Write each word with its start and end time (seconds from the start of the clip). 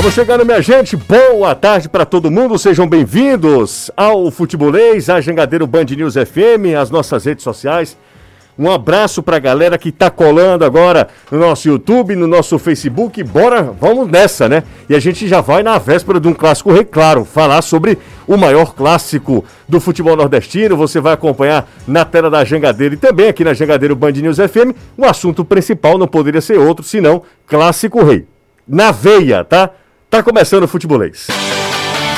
Vamos 0.00 0.14
chegando, 0.14 0.46
minha 0.46 0.62
gente. 0.62 0.96
Boa 0.96 1.54
tarde 1.54 1.86
para 1.86 2.06
todo 2.06 2.30
mundo. 2.30 2.58
Sejam 2.58 2.88
bem-vindos 2.88 3.90
ao 3.94 4.30
Futebolês, 4.30 5.10
a 5.10 5.20
Jangadeiro 5.20 5.66
Band 5.66 5.84
News 5.94 6.14
FM, 6.14 6.74
as 6.80 6.90
nossas 6.90 7.26
redes 7.26 7.44
sociais. 7.44 7.98
Um 8.58 8.70
abraço 8.70 9.22
para 9.22 9.36
a 9.36 9.38
galera 9.38 9.76
que 9.76 9.90
está 9.90 10.08
colando 10.08 10.64
agora 10.64 11.08
no 11.30 11.38
nosso 11.38 11.68
YouTube, 11.68 12.16
no 12.16 12.26
nosso 12.26 12.58
Facebook. 12.58 13.22
Bora, 13.22 13.74
vamos 13.78 14.08
nessa, 14.08 14.48
né? 14.48 14.62
E 14.88 14.94
a 14.94 14.98
gente 14.98 15.28
já 15.28 15.42
vai 15.42 15.62
na 15.62 15.76
véspera 15.76 16.18
de 16.18 16.28
um 16.28 16.32
clássico 16.32 16.72
rei, 16.72 16.86
claro, 16.86 17.26
falar 17.26 17.60
sobre 17.60 17.98
o 18.26 18.38
maior 18.38 18.74
clássico 18.74 19.44
do 19.68 19.78
futebol 19.82 20.16
nordestino. 20.16 20.78
Você 20.78 20.98
vai 20.98 21.12
acompanhar 21.12 21.68
na 21.86 22.06
tela 22.06 22.30
da 22.30 22.42
Jangadeiro 22.42 22.94
e 22.94 22.96
também 22.96 23.28
aqui 23.28 23.44
na 23.44 23.52
Jangadeiro 23.52 23.94
Band 23.94 24.12
News 24.12 24.38
FM. 24.38 24.74
O 24.96 25.04
assunto 25.04 25.44
principal 25.44 25.98
não 25.98 26.08
poderia 26.08 26.40
ser 26.40 26.58
outro 26.58 26.82
senão 26.82 27.22
Clássico 27.46 28.02
Rei. 28.02 28.26
Na 28.66 28.92
veia, 28.92 29.44
tá? 29.44 29.70
Tá 30.10 30.24
começando 30.24 30.64
o 30.64 30.68
futebolês. 30.68 31.28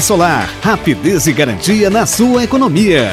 solar, 0.00 0.48
rapidez 0.62 1.26
e 1.26 1.32
garantia 1.32 1.90
na 1.90 2.06
sua 2.06 2.44
economia. 2.44 3.10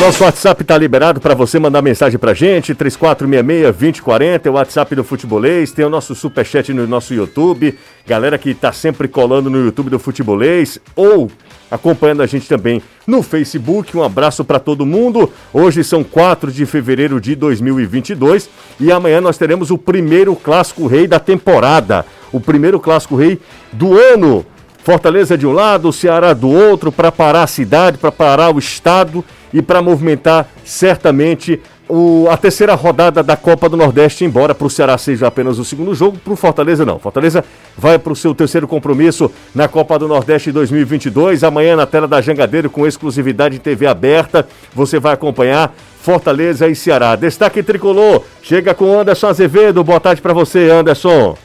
Nosso 0.00 0.24
WhatsApp 0.24 0.60
está 0.62 0.76
liberado 0.76 1.20
para 1.20 1.34
você 1.34 1.58
mandar 1.58 1.80
mensagem 1.80 2.18
para 2.18 2.34
gente, 2.34 2.74
3466-2040, 2.74 4.46
é 4.46 4.50
o 4.50 4.52
WhatsApp 4.54 4.94
do 4.94 5.04
Futebolês, 5.04 5.72
tem 5.72 5.84
o 5.84 5.88
nosso 5.88 6.14
superchat 6.14 6.74
no 6.74 6.86
nosso 6.86 7.14
YouTube, 7.14 7.78
galera 8.06 8.36
que 8.36 8.50
está 8.50 8.70
sempre 8.70 9.08
colando 9.08 9.48
no 9.48 9.64
YouTube 9.64 9.88
do 9.88 9.98
Futebolês, 9.98 10.78
ou 10.94 11.30
acompanhando 11.70 12.22
a 12.22 12.26
gente 12.26 12.46
também 12.48 12.82
no 13.06 13.22
Facebook. 13.22 13.96
Um 13.96 14.02
abraço 14.02 14.44
para 14.44 14.58
todo 14.58 14.86
mundo. 14.86 15.30
Hoje 15.52 15.82
são 15.82 16.04
4 16.04 16.52
de 16.52 16.66
fevereiro 16.66 17.20
de 17.20 17.34
2022 17.34 18.48
e 18.78 18.92
amanhã 18.92 19.20
nós 19.20 19.38
teremos 19.38 19.70
o 19.70 19.78
primeiro 19.78 20.36
clássico 20.36 20.86
rei 20.86 21.06
da 21.06 21.18
temporada, 21.18 22.04
o 22.36 22.40
primeiro 22.40 22.80
clássico 22.80 23.16
rei 23.16 23.40
do 23.72 23.98
ano. 23.98 24.44
Fortaleza 24.82 25.38
de 25.38 25.46
um 25.46 25.52
lado, 25.52 25.92
Ceará 25.92 26.34
do 26.34 26.50
outro, 26.50 26.92
para 26.92 27.10
parar 27.10 27.44
a 27.44 27.46
cidade, 27.46 27.96
para 27.96 28.12
parar 28.12 28.54
o 28.54 28.58
estado 28.58 29.24
e 29.52 29.62
para 29.62 29.80
movimentar 29.80 30.46
certamente 30.62 31.58
o, 31.88 32.26
a 32.30 32.36
terceira 32.36 32.74
rodada 32.74 33.22
da 33.22 33.36
Copa 33.36 33.68
do 33.68 33.76
Nordeste, 33.76 34.24
embora 34.24 34.54
para 34.54 34.66
o 34.66 34.70
Ceará 34.70 34.96
seja 34.98 35.26
apenas 35.26 35.58
o 35.58 35.64
segundo 35.64 35.94
jogo, 35.94 36.18
para 36.18 36.32
o 36.32 36.36
Fortaleza 36.36 36.84
não. 36.84 36.98
Fortaleza 36.98 37.44
vai 37.76 37.98
para 37.98 38.12
o 38.12 38.16
seu 38.16 38.34
terceiro 38.34 38.66
compromisso 38.66 39.30
na 39.54 39.68
Copa 39.68 39.98
do 39.98 40.08
Nordeste 40.08 40.50
2022. 40.50 41.44
Amanhã 41.44 41.76
na 41.76 41.86
tela 41.86 42.08
da 42.08 42.20
Jangadeiro, 42.20 42.68
com 42.68 42.86
exclusividade 42.86 43.56
em 43.56 43.60
TV 43.60 43.86
aberta, 43.86 44.46
você 44.74 44.98
vai 44.98 45.14
acompanhar 45.14 45.74
Fortaleza 46.00 46.68
e 46.68 46.74
Ceará. 46.74 47.16
Destaque 47.16 47.62
tricolor, 47.62 48.22
chega 48.42 48.74
com 48.74 48.98
Anderson 48.98 49.28
Azevedo. 49.28 49.84
Boa 49.84 50.00
tarde 50.00 50.20
para 50.20 50.32
você, 50.32 50.70
Anderson. 50.70 51.36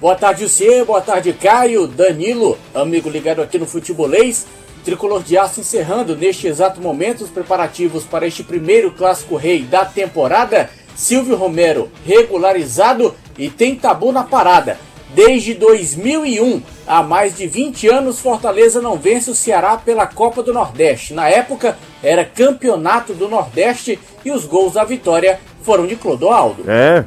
Boa 0.00 0.14
tarde, 0.14 0.48
você. 0.48 0.82
Boa 0.82 1.02
tarde, 1.02 1.30
Caio, 1.34 1.86
Danilo, 1.86 2.56
amigo 2.74 3.10
ligado 3.10 3.42
aqui 3.42 3.58
no 3.58 3.66
Futebolês. 3.66 4.46
Tricolor 4.82 5.22
de 5.22 5.36
Aço 5.36 5.60
encerrando 5.60 6.16
neste 6.16 6.46
exato 6.46 6.80
momento 6.80 7.22
os 7.22 7.28
preparativos 7.28 8.04
para 8.04 8.26
este 8.26 8.42
primeiro 8.42 8.92
clássico 8.92 9.36
rei 9.36 9.60
da 9.60 9.84
temporada. 9.84 10.70
Silvio 10.96 11.36
Romero 11.36 11.90
regularizado 12.06 13.14
e 13.36 13.50
tem 13.50 13.76
tabu 13.76 14.10
na 14.10 14.24
parada. 14.24 14.78
Desde 15.14 15.52
2001, 15.52 16.62
há 16.86 17.02
mais 17.02 17.36
de 17.36 17.46
20 17.46 17.86
anos, 17.88 18.20
Fortaleza 18.20 18.80
não 18.80 18.96
vence 18.96 19.30
o 19.30 19.34
Ceará 19.34 19.76
pela 19.76 20.06
Copa 20.06 20.42
do 20.42 20.50
Nordeste. 20.50 21.12
Na 21.12 21.28
época, 21.28 21.76
era 22.02 22.24
campeonato 22.24 23.12
do 23.12 23.28
Nordeste 23.28 23.98
e 24.24 24.30
os 24.30 24.46
gols 24.46 24.72
da 24.74 24.84
vitória 24.84 25.38
foram 25.62 25.86
de 25.86 25.94
Clodoaldo. 25.94 26.64
É, 26.66 27.04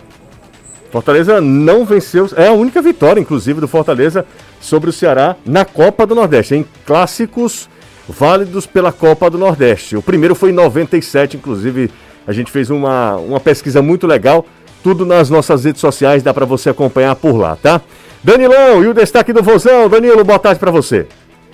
Fortaleza 0.94 1.42
não 1.42 1.84
venceu, 1.84 2.30
é 2.36 2.50
a 2.50 2.52
única 2.52 2.80
vitória, 2.80 3.20
inclusive, 3.20 3.60
do 3.60 3.68
Fortaleza 3.68 4.24
sobre 4.62 4.92
o 4.92 4.94
Ceará 4.94 5.36
na 5.44 5.66
Copa 5.66 6.06
do 6.06 6.14
Nordeste, 6.14 6.54
em 6.54 6.64
clássicos 6.86 7.68
válidos 8.08 8.68
pela 8.68 8.92
Copa 8.92 9.28
do 9.28 9.40
Nordeste. 9.40 9.98
O 9.98 10.04
primeiro 10.04 10.36
foi 10.36 10.52
em 10.52 10.54
97, 10.54 11.36
inclusive 11.36 11.90
a 12.28 12.32
gente 12.32 12.52
fez 12.52 12.70
uma, 12.70 13.16
uma 13.16 13.40
pesquisa 13.40 13.82
muito 13.82 14.06
legal, 14.06 14.46
tudo 14.84 15.04
nas 15.04 15.32
nossas 15.32 15.66
redes 15.66 15.82
sociais, 15.82 16.22
dá 16.22 16.32
para 16.32 16.46
você 16.46 16.70
acompanhar 16.70 17.16
por 17.16 17.36
lá, 17.36 17.56
tá? 17.56 17.82
Danilão, 18.24 18.84
e 18.84 18.88
o 18.88 18.94
destaque 18.94 19.34
do 19.34 19.42
Vozão, 19.42 19.90
Danilo, 19.90 20.24
boa 20.24 20.38
tarde 20.38 20.60
para 20.60 20.70
você. 20.70 21.08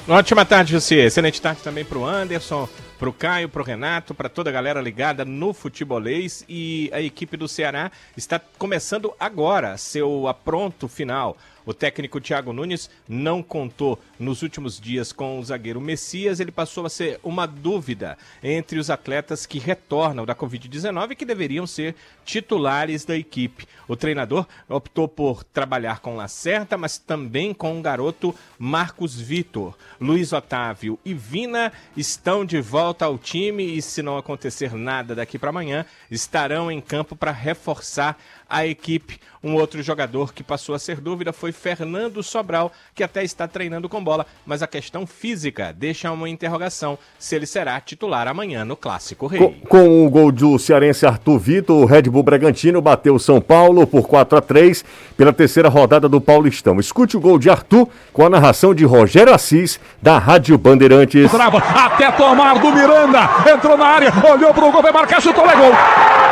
Ótima 0.06 0.44
tarde, 0.44 0.74
você. 0.74 0.96
Excelente 1.06 1.42
tarde 1.42 1.62
também 1.64 1.86
para 1.86 1.98
o 1.98 2.06
Anderson, 2.06 2.68
para 3.00 3.10
o 3.10 3.14
Caio, 3.14 3.48
para 3.48 3.62
o 3.62 3.66
Renato, 3.66 4.14
para 4.14 4.28
toda 4.28 4.50
a 4.50 4.54
galera 4.54 4.82
ligada 4.82 5.24
no 5.24 5.54
futebolês. 5.54 6.44
E 6.50 6.90
a 6.94 7.02
equipe 7.02 7.38
do 7.38 7.48
Ceará 7.48 7.90
está 8.18 8.38
começando 8.38 9.14
agora 9.18 9.78
seu 9.78 10.28
apronto 10.28 10.90
final. 10.90 11.38
O 11.70 11.74
técnico 11.74 12.20
Thiago 12.20 12.52
Nunes 12.52 12.90
não 13.08 13.44
contou 13.44 14.00
nos 14.18 14.42
últimos 14.42 14.80
dias 14.80 15.14
com 15.14 15.40
o 15.40 15.44
zagueiro 15.44 15.80
Messias. 15.80 16.40
Ele 16.40 16.52
passou 16.52 16.84
a 16.84 16.90
ser 16.90 17.20
uma 17.24 17.46
dúvida 17.46 18.18
entre 18.42 18.80
os 18.80 18.90
atletas 18.90 19.46
que 19.46 19.60
retornam 19.60 20.26
da 20.26 20.34
Covid-19 20.34 21.12
e 21.12 21.16
que 21.16 21.26
deveriam 21.26 21.68
ser 21.68 21.96
titulares 22.26 23.06
da 23.06 23.16
equipe. 23.16 23.68
O 23.88 23.96
treinador 23.96 24.48
optou 24.68 25.08
por 25.08 25.44
trabalhar 25.44 26.00
com 26.00 26.16
Lacerda, 26.16 26.76
mas 26.76 26.98
também 26.98 27.54
com 27.54 27.78
o 27.78 27.82
garoto 27.84 28.34
Marcos 28.58 29.22
Vitor. 29.22 29.78
Luiz 30.02 30.34
Otávio 30.34 30.98
e 31.06 31.14
Vina 31.14 31.72
estão 31.96 32.44
de 32.44 32.60
volta 32.60 32.89
ao 33.06 33.18
time 33.18 33.64
e, 33.64 33.82
se 33.82 34.02
não 34.02 34.18
acontecer 34.18 34.74
nada 34.74 35.16
daqui 35.16 35.38
para 35.38 35.50
amanhã, 35.50 35.86
estarão 36.10 36.72
em 36.72 36.82
campo 36.82 37.16
para 37.16 37.32
reforçar 37.32 38.18
a 38.50 38.66
equipe. 38.66 39.20
Um 39.42 39.54
outro 39.56 39.82
jogador 39.82 40.34
que 40.34 40.44
passou 40.44 40.76
a 40.76 40.80
ser 40.80 41.00
dúvida 41.00 41.32
foi 41.32 41.54
Fernando 41.54 42.22
Sobral, 42.22 42.74
que 42.94 43.04
até 43.04 43.24
está 43.24 43.48
treinando 43.48 43.88
com 43.88 44.04
bola, 44.04 44.26
mas 44.46 44.62
a 44.62 44.68
questão 44.68 45.08
física 45.08 45.74
deixa 45.74 46.12
uma 46.12 46.28
interrogação 46.28 47.00
se 47.18 47.38
ele 47.38 47.46
será 47.46 47.80
titular 47.80 48.28
amanhã 48.28 48.66
no 48.66 48.76
Clássico 48.76 49.28
Rei. 49.28 49.40
Com, 49.40 49.54
com 49.62 50.06
o 50.06 50.10
gol 50.10 50.30
do 50.30 50.60
cearense 50.60 51.06
Arthur 51.06 51.40
Vitor, 51.40 51.82
o 51.82 51.86
Red 51.86 52.04
Bull 52.04 52.22
Bragantino 52.22 52.82
bateu 52.82 53.16
o 53.16 53.20
São 53.20 53.40
Paulo 53.40 53.88
por 53.88 54.08
4 54.08 54.38
a 54.38 54.42
3 54.42 54.84
pela 55.16 55.32
terceira 55.32 55.70
rodada 55.70 56.10
do 56.10 56.20
Paulistão. 56.20 56.78
Escute 56.78 57.16
o 57.16 57.22
gol 57.22 57.40
de 57.40 57.50
Arthur 57.50 57.88
com 58.12 58.26
a 58.26 58.30
narração 58.30 58.76
de 58.76 58.84
Rogério 58.84 59.34
Assis, 59.34 59.80
da 60.02 60.18
Rádio 60.18 60.58
Bandeirantes. 60.58 61.32
Trava, 61.32 61.60
até 61.60 62.12
tomar 62.12 62.60
do 62.60 62.74
Miranda, 62.74 63.20
entrou 63.50 63.78
na 63.78 63.86
área, 63.86 64.12
olhou 64.30 64.54
pro 64.54 64.70
gol, 64.70 64.82
vai 64.82 64.92
marcar, 64.92 65.22
chutou, 65.22 65.50
é 65.50 65.56
gol. 65.56 66.29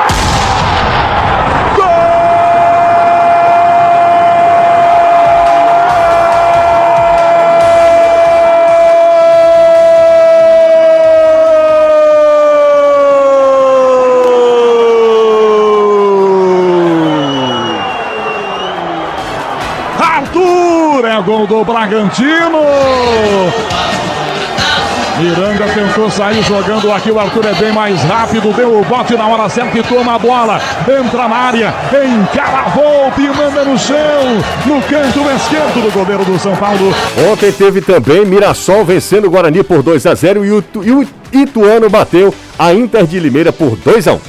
Gol 21.24 21.46
do 21.46 21.64
Bragantino. 21.64 22.58
Miranda 25.20 25.66
tentou 25.74 26.10
sair 26.10 26.44
jogando 26.44 26.92
aqui. 26.92 27.12
O 27.12 27.20
Arthur 27.20 27.46
é 27.46 27.54
bem 27.54 27.72
mais 27.72 28.02
rápido. 28.02 28.52
Deu 28.54 28.80
o 28.80 28.86
bote 28.86 29.16
na 29.16 29.28
hora 29.28 29.48
certa 29.48 29.78
e 29.78 29.84
toma 29.84 30.16
a 30.16 30.20
bola. 30.20 30.60
Entra 30.82 31.28
na 31.28 31.36
área. 31.36 31.74
Encara 31.92 32.66
a 32.66 32.70
volta 32.70 33.22
e 33.22 33.28
manda 33.28 33.64
no 33.64 33.78
chão. 33.78 33.96
No 34.66 34.82
canto 34.84 35.20
esquerdo 35.36 35.84
do 35.84 35.92
goleiro 35.92 36.26
do 36.26 36.40
São 36.40 36.56
Paulo. 36.56 36.94
Ontem 37.32 37.52
teve 37.52 37.82
também 37.82 38.26
Mirassol 38.26 38.84
vencendo 38.84 39.26
o 39.26 39.30
Guarani 39.30 39.64
por 39.64 39.84
2 39.84 40.06
a 40.06 40.16
0 40.16 40.46
e 40.46 40.52
o, 40.52 40.64
e 40.84 40.92
o 40.92 41.08
Ituano 41.32 41.90
bateu 41.90 42.34
a 42.58 42.74
Inter 42.74 43.06
de 43.06 43.20
Limeira 43.20 43.52
por 43.52 43.76
2 43.76 44.08
a 44.08 44.14
1. 44.14 44.20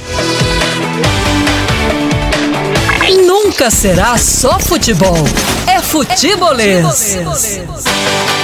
Nunca 3.25 3.71
será 3.71 4.17
só 4.17 4.59
futebol. 4.59 5.17
Futebolês. 5.89 7.17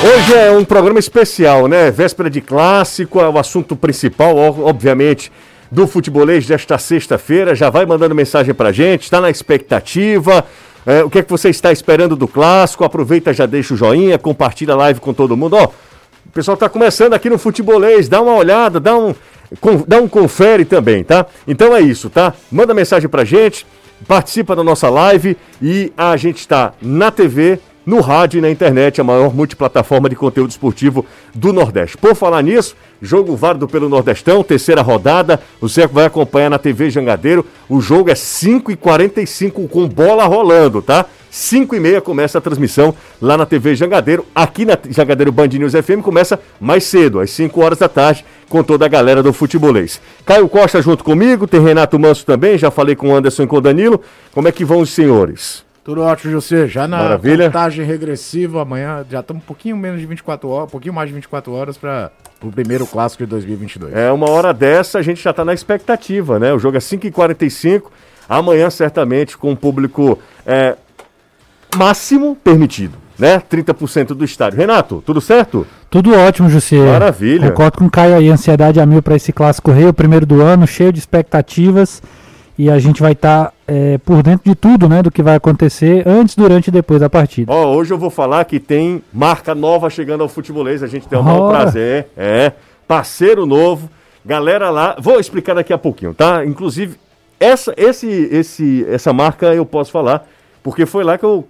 Hoje 0.03 0.33
é 0.33 0.49
um 0.49 0.65
programa 0.65 0.97
especial, 0.97 1.67
né? 1.67 1.91
Véspera 1.91 2.27
de 2.27 2.41
clássico, 2.41 3.21
é 3.21 3.29
o 3.29 3.37
assunto 3.37 3.75
principal, 3.75 4.35
obviamente, 4.35 5.31
do 5.69 5.85
futebolês 5.85 6.47
desta 6.47 6.79
sexta-feira. 6.79 7.53
Já 7.53 7.69
vai 7.69 7.85
mandando 7.85 8.15
mensagem 8.15 8.51
pra 8.51 8.71
gente, 8.71 9.03
está 9.03 9.21
na 9.21 9.29
expectativa. 9.29 10.43
É, 10.87 11.03
o 11.03 11.09
que 11.09 11.19
é 11.19 11.21
que 11.21 11.29
você 11.29 11.49
está 11.49 11.71
esperando 11.71 12.15
do 12.15 12.27
clássico? 12.27 12.83
Aproveita, 12.83 13.31
já 13.31 13.45
deixa 13.45 13.75
o 13.75 13.77
joinha, 13.77 14.17
compartilha 14.17 14.73
a 14.73 14.77
live 14.77 14.99
com 14.99 15.13
todo 15.13 15.37
mundo. 15.37 15.55
Ó, 15.55 15.65
o 15.65 16.31
pessoal 16.33 16.55
está 16.55 16.67
começando 16.67 17.13
aqui 17.13 17.29
no 17.29 17.37
Futebolês, 17.37 18.09
dá 18.09 18.23
uma 18.23 18.33
olhada, 18.33 18.79
dá 18.79 18.97
um, 18.97 19.13
dá 19.87 19.99
um 19.99 20.07
confere 20.07 20.65
também, 20.65 21.03
tá? 21.03 21.27
Então 21.47 21.75
é 21.75 21.81
isso, 21.81 22.09
tá? 22.09 22.33
Manda 22.51 22.73
mensagem 22.73 23.07
pra 23.07 23.23
gente, 23.23 23.67
participa 24.07 24.55
da 24.55 24.63
nossa 24.63 24.89
live 24.89 25.37
e 25.61 25.91
a 25.97 26.15
gente 26.17 26.37
está 26.37 26.73
na 26.81 27.11
TV, 27.11 27.59
no 27.85 28.01
rádio 28.01 28.39
e 28.39 28.41
na 28.41 28.49
internet, 28.49 28.99
a 28.99 29.03
maior 29.03 29.33
multiplataforma 29.33 30.09
de 30.09 30.15
conteúdo 30.15 30.49
esportivo 30.49 31.05
do 31.33 31.53
Nordeste. 31.53 31.97
Por 31.97 32.15
falar 32.15 32.41
nisso, 32.41 32.75
jogo 33.01 33.35
válido 33.35 33.67
pelo 33.67 33.87
Nordestão, 33.87 34.43
terceira 34.43 34.81
rodada, 34.81 35.39
o 35.61 35.67
Zeco 35.67 35.93
vai 35.93 36.05
acompanhar 36.05 36.49
na 36.49 36.57
TV 36.57 36.89
Jangadeiro, 36.89 37.45
o 37.69 37.79
jogo 37.79 38.09
é 38.09 38.13
5h45 38.13 39.69
com 39.69 39.87
bola 39.87 40.25
rolando, 40.25 40.81
tá? 40.81 41.05
5 41.35 41.75
e 41.75 41.79
meia 41.81 41.99
começa 41.99 42.37
a 42.37 42.41
transmissão 42.41 42.95
lá 43.21 43.37
na 43.37 43.45
TV 43.45 43.75
Jangadeiro. 43.75 44.25
Aqui 44.33 44.63
na 44.63 44.77
Jangadeiro 44.89 45.33
Band 45.33 45.47
News 45.47 45.73
FM 45.73 46.01
começa 46.01 46.39
mais 46.61 46.85
cedo, 46.85 47.19
às 47.19 47.29
5 47.31 47.61
horas 47.61 47.79
da 47.79 47.89
tarde, 47.89 48.25
com 48.47 48.63
toda 48.63 48.85
a 48.85 48.87
galera 48.87 49.21
do 49.21 49.33
futebolês. 49.33 49.99
Caio 50.25 50.47
Costa 50.47 50.81
junto 50.81 51.03
comigo, 51.03 51.45
tem 51.45 51.61
Renato 51.61 51.99
Manso 51.99 52.25
também, 52.25 52.57
já 52.57 52.71
falei 52.71 52.95
com 52.95 53.09
o 53.09 53.15
Anderson 53.15 53.43
e 53.43 53.47
com 53.47 53.57
o 53.57 53.61
Danilo. 53.61 53.99
Como 54.33 54.47
é 54.47 54.51
que 54.51 54.63
vão 54.63 54.79
os 54.79 54.91
senhores? 54.91 55.64
Tudo 55.85 56.01
ótimo, 56.01 56.31
José. 56.31 56.67
Já 56.67 56.87
na 56.87 56.97
Maravilha. 56.97 57.45
contagem 57.45 57.85
regressiva, 57.85 58.63
amanhã 58.63 59.05
já 59.07 59.19
estamos 59.19 59.43
um 59.43 59.45
pouquinho 59.45 59.77
menos 59.77 59.99
de 59.99 60.07
24 60.07 60.49
horas, 60.49 60.67
um 60.67 60.71
pouquinho 60.71 60.95
mais 60.95 61.07
de 61.07 61.13
24 61.13 61.53
horas 61.53 61.77
para 61.77 62.11
o 62.41 62.51
primeiro 62.51 62.87
clássico 62.87 63.23
de 63.23 63.29
2022. 63.29 63.93
É, 63.93 64.11
uma 64.11 64.27
hora 64.27 64.51
dessa 64.51 64.97
a 64.97 65.03
gente 65.03 65.21
já 65.21 65.29
está 65.29 65.45
na 65.45 65.53
expectativa, 65.53 66.39
né? 66.39 66.51
O 66.51 66.57
jogo 66.57 66.75
é 66.75 66.79
5h45, 66.79 67.83
amanhã 68.27 68.67
certamente 68.71 69.37
com 69.37 69.51
o 69.51 69.55
público 69.55 70.17
é, 70.43 70.75
máximo 71.77 72.35
permitido, 72.35 72.97
né? 73.19 73.39
30% 73.39 74.07
do 74.15 74.25
estádio. 74.25 74.57
Renato, 74.57 75.03
tudo 75.05 75.21
certo? 75.21 75.67
Tudo 75.87 76.15
ótimo, 76.15 76.49
José. 76.49 76.83
Maravilha. 76.83 77.51
Concordo 77.51 77.77
com 77.77 77.85
o 77.85 77.91
Caio 77.91 78.15
aí, 78.15 78.27
ansiedade 78.27 78.79
a 78.79 78.87
mil 78.87 79.03
para 79.03 79.17
esse 79.17 79.31
clássico 79.31 79.69
rei, 79.69 79.85
o 79.85 79.93
primeiro 79.93 80.25
do 80.25 80.41
ano, 80.41 80.65
cheio 80.65 80.91
de 80.91 80.97
expectativas. 80.97 82.01
E 82.57 82.71
a 82.71 82.79
gente 82.79 83.03
vai 83.03 83.11
estar 83.11 83.45
tá, 83.45 83.53
é, 83.67 83.97
por 83.97 84.21
dentro 84.21 84.49
de 84.49 84.55
tudo, 84.55 84.87
né? 84.87 85.01
Do 85.01 85.11
que 85.11 85.23
vai 85.23 85.35
acontecer 85.35 86.07
antes, 86.07 86.35
durante 86.35 86.67
e 86.67 86.71
depois 86.71 86.99
da 86.99 87.09
partida. 87.09 87.51
Ó, 87.51 87.73
hoje 87.75 87.93
eu 87.93 87.97
vou 87.97 88.09
falar 88.09 88.45
que 88.45 88.59
tem 88.59 89.01
marca 89.11 89.55
nova 89.55 89.89
chegando 89.89 90.21
ao 90.21 90.29
futebolês. 90.29 90.83
A 90.83 90.87
gente 90.87 91.07
tem 91.07 91.17
o 91.17 91.23
maior 91.23 91.41
Ora. 91.43 91.57
prazer. 91.61 92.07
É, 92.15 92.51
parceiro 92.87 93.45
novo. 93.45 93.89
Galera 94.25 94.69
lá, 94.71 94.95
vou 94.99 95.19
explicar 95.19 95.53
daqui 95.53 95.71
a 95.71 95.77
pouquinho, 95.77 96.13
tá? 96.13 96.43
Inclusive, 96.43 96.97
essa, 97.39 97.73
esse, 97.77 98.07
esse, 98.07 98.85
essa 98.89 99.13
marca 99.13 99.53
eu 99.53 99.65
posso 99.65 99.91
falar, 99.91 100.27
porque 100.63 100.85
foi 100.85 101.03
lá 101.03 101.17
que 101.17 101.25
eu 101.25 101.47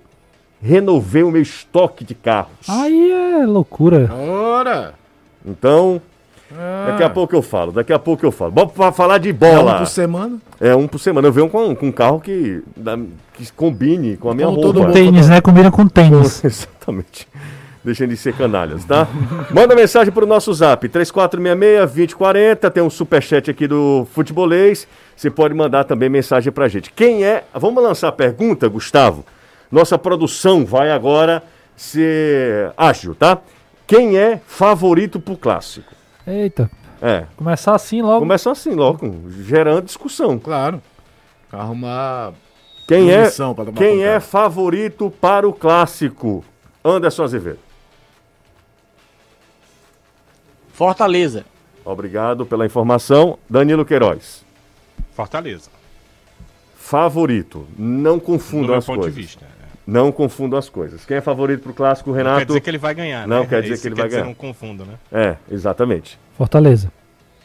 renovei 0.62 1.24
o 1.24 1.32
meu 1.32 1.42
estoque 1.42 2.04
de 2.04 2.14
carros. 2.14 2.68
Aí 2.68 3.12
é 3.12 3.46
loucura. 3.46 4.12
Ora! 4.14 4.94
Então, 5.46 6.02
Ah, 6.53 6.88
daqui 6.92 7.03
a 7.03 7.09
pouco 7.09 7.36
eu 7.36 7.42
falo, 7.42 7.71
daqui 7.71 7.92
a 7.92 8.00
pouco 8.00 8.25
eu 8.25 8.31
falo. 8.31 8.51
Vamos 8.51 8.74
pra 8.74 8.92
falar 8.92 9.18
de 9.18 9.30
é 9.30 9.33
um 9.33 9.36
bola. 9.36 9.77
por 9.80 9.88
semana. 9.88 10.38
É 10.59 10.75
um 10.75 10.88
por 10.88 11.00
semana. 11.00 11.27
Eu 11.27 11.31
venho 11.31 11.50
com, 11.50 11.75
com 11.75 11.88
um 11.88 11.92
carro 11.92 12.19
que, 12.19 12.62
que 13.33 13.51
combine 13.53 14.15
com 14.18 14.30
a 14.30 14.36
minha 14.36 14.47
Como 14.47 14.59
roupa. 14.62 14.74
todo 14.74 14.83
mundo. 14.83 14.94
Tênis, 14.94 15.27
né? 15.27 15.42
Combina 15.42 15.71
com 15.71 15.88
tênis. 15.88 16.44
Exatamente. 16.45 17.27
Deixem 17.83 18.07
de 18.07 18.18
ser 18.18 18.33
canalhas, 18.36 18.83
tá? 18.83 19.07
Manda 19.51 19.75
mensagem 19.75 20.12
pro 20.12 20.25
nosso 20.25 20.51
zap, 20.53 20.88
3466-2040. 20.89 22.71
Tem 22.71 22.81
um 22.83 22.89
superchat 22.89 23.50
aqui 23.50 23.68
do 23.68 24.07
Futebolês. 24.13 24.88
Você 25.15 25.30
pode 25.30 25.53
mandar 25.53 25.83
também 25.83 26.09
mensagem 26.09 26.51
pra 26.51 26.68
gente. 26.68 26.92
Quem 26.92 27.24
é. 27.24 27.44
Vamos 27.53 27.83
lançar 27.83 28.07
a 28.09 28.12
pergunta, 28.12 28.68
Gustavo? 28.68 29.25
Nossa 29.71 29.97
produção 29.97 30.65
vai 30.65 30.92
agora 30.92 31.44
ser 31.75 32.71
ágil, 32.77 33.13
tá? 33.15 33.39
Quem 33.88 34.18
é 34.18 34.39
favorito 34.47 35.19
pro 35.19 35.38
clássico? 35.38 35.94
Eita, 36.27 36.69
É. 37.01 37.25
começar 37.36 37.75
assim 37.75 38.01
logo. 38.01 38.19
Começa 38.19 38.51
assim, 38.51 38.72
logo, 38.72 39.30
gerando 39.30 39.86
discussão. 39.86 40.39
Claro. 40.39 40.81
Arrumar. 41.51 42.33
Quem 42.88 43.12
é, 43.12 43.19
Munição 43.19 43.54
pra 43.56 43.66
tomar 43.66 43.77
quem 43.77 44.04
é 44.04 44.19
favorito 44.19 45.10
para 45.22 45.48
o 45.48 45.54
clássico? 45.54 46.44
Anderson 46.83 47.24
Azevedo. 47.24 47.60
Fortaleza. 50.74 51.45
Obrigado 51.83 52.45
pela 52.45 52.66
informação. 52.66 53.38
Danilo 53.50 53.86
Queiroz. 53.86 54.44
Fortaleza. 55.13 55.69
Favorito. 56.75 57.66
Não 57.78 58.18
Do 58.18 58.21
confundam 58.24 58.68
meu 58.69 58.75
as 58.78 58.86
ponto 58.86 59.00
coisas. 59.00 59.16
de 59.16 59.21
vista. 59.21 59.48
Não 59.88 60.12
confundam 60.12 60.58
as 60.58 60.68
coisas. 60.68 61.06
Quem 61.06 61.18
é 61.18 61.22
favorito 61.22 61.62
para 61.64 61.72
o 61.72 61.76
clássico, 61.76 62.12
Renato? 62.12 62.40
Quer 62.40 62.46
dizer 62.46 62.62
que 62.62 62.70
ele 62.70 62.78
vai 62.80 62.94
ganhar, 62.96 63.28
Não 63.28 63.42
né? 63.42 63.46
quer 63.48 63.62
dizer 63.62 63.74
Isso 63.76 63.82
que 63.84 63.88
ele 63.90 63.96
vai 63.96 64.10
ganhar. 64.10 64.26
não 64.26 64.34
confunda, 64.34 64.84
né? 64.84 64.94
É, 65.12 65.36
exatamente. 65.52 66.18
Fortaleza. 66.38 66.92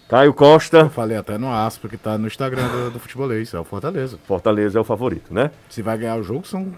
Caio 0.08 0.30
Eu 0.30 0.34
Costa. 0.34 0.88
falei 0.88 1.16
até 1.16 1.36
no 1.38 1.52
aspa 1.52 1.88
que 1.88 1.96
tá 1.96 2.16
no 2.18 2.26
Instagram 2.26 2.66
do, 2.66 2.90
do 2.92 2.98
futebolês, 2.98 3.52
é 3.54 3.58
o 3.60 3.64
Fortaleza. 3.64 4.18
Fortaleza 4.26 4.78
é 4.78 4.80
o 4.80 4.84
favorito, 4.84 5.32
né? 5.32 5.50
Se 5.68 5.82
vai 5.82 5.96
ganhar 5.98 6.16
o 6.16 6.22
jogo, 6.22 6.46
são 6.46 6.68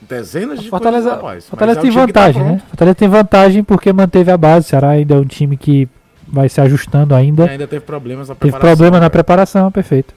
dezenas 0.00 0.60
de 0.62 0.70
Fortaleza, 0.70 1.02
coisas, 1.10 1.22
rapaz. 1.22 1.48
Fortaleza 1.48 1.80
é 1.80 1.82
tem 1.82 1.92
tá 1.92 2.00
vantagem, 2.00 2.42
né? 2.42 2.48
pronto. 2.50 2.66
Fortaleza 2.68 2.94
tem 2.94 3.08
vantagem 3.08 3.64
porque 3.64 3.92
manteve 3.92 4.30
a 4.30 4.36
base. 4.36 4.66
O 4.66 4.68
Ceará 4.70 4.90
ainda 4.90 5.14
é 5.14 5.18
um 5.18 5.24
time 5.24 5.56
que 5.56 5.88
vai 6.26 6.48
se 6.48 6.60
ajustando 6.60 7.14
E 7.14 7.16
ainda. 7.18 7.50
ainda 7.50 7.66
teve 7.66 7.84
problemas 7.84 8.28
na 8.28 8.34
Teve 8.34 8.50
preparação. 8.52 8.76
problema 8.76 8.96
na 8.98 9.06
né? 9.06 9.10
preparação, 9.10 9.70
perfeito. 9.72 10.14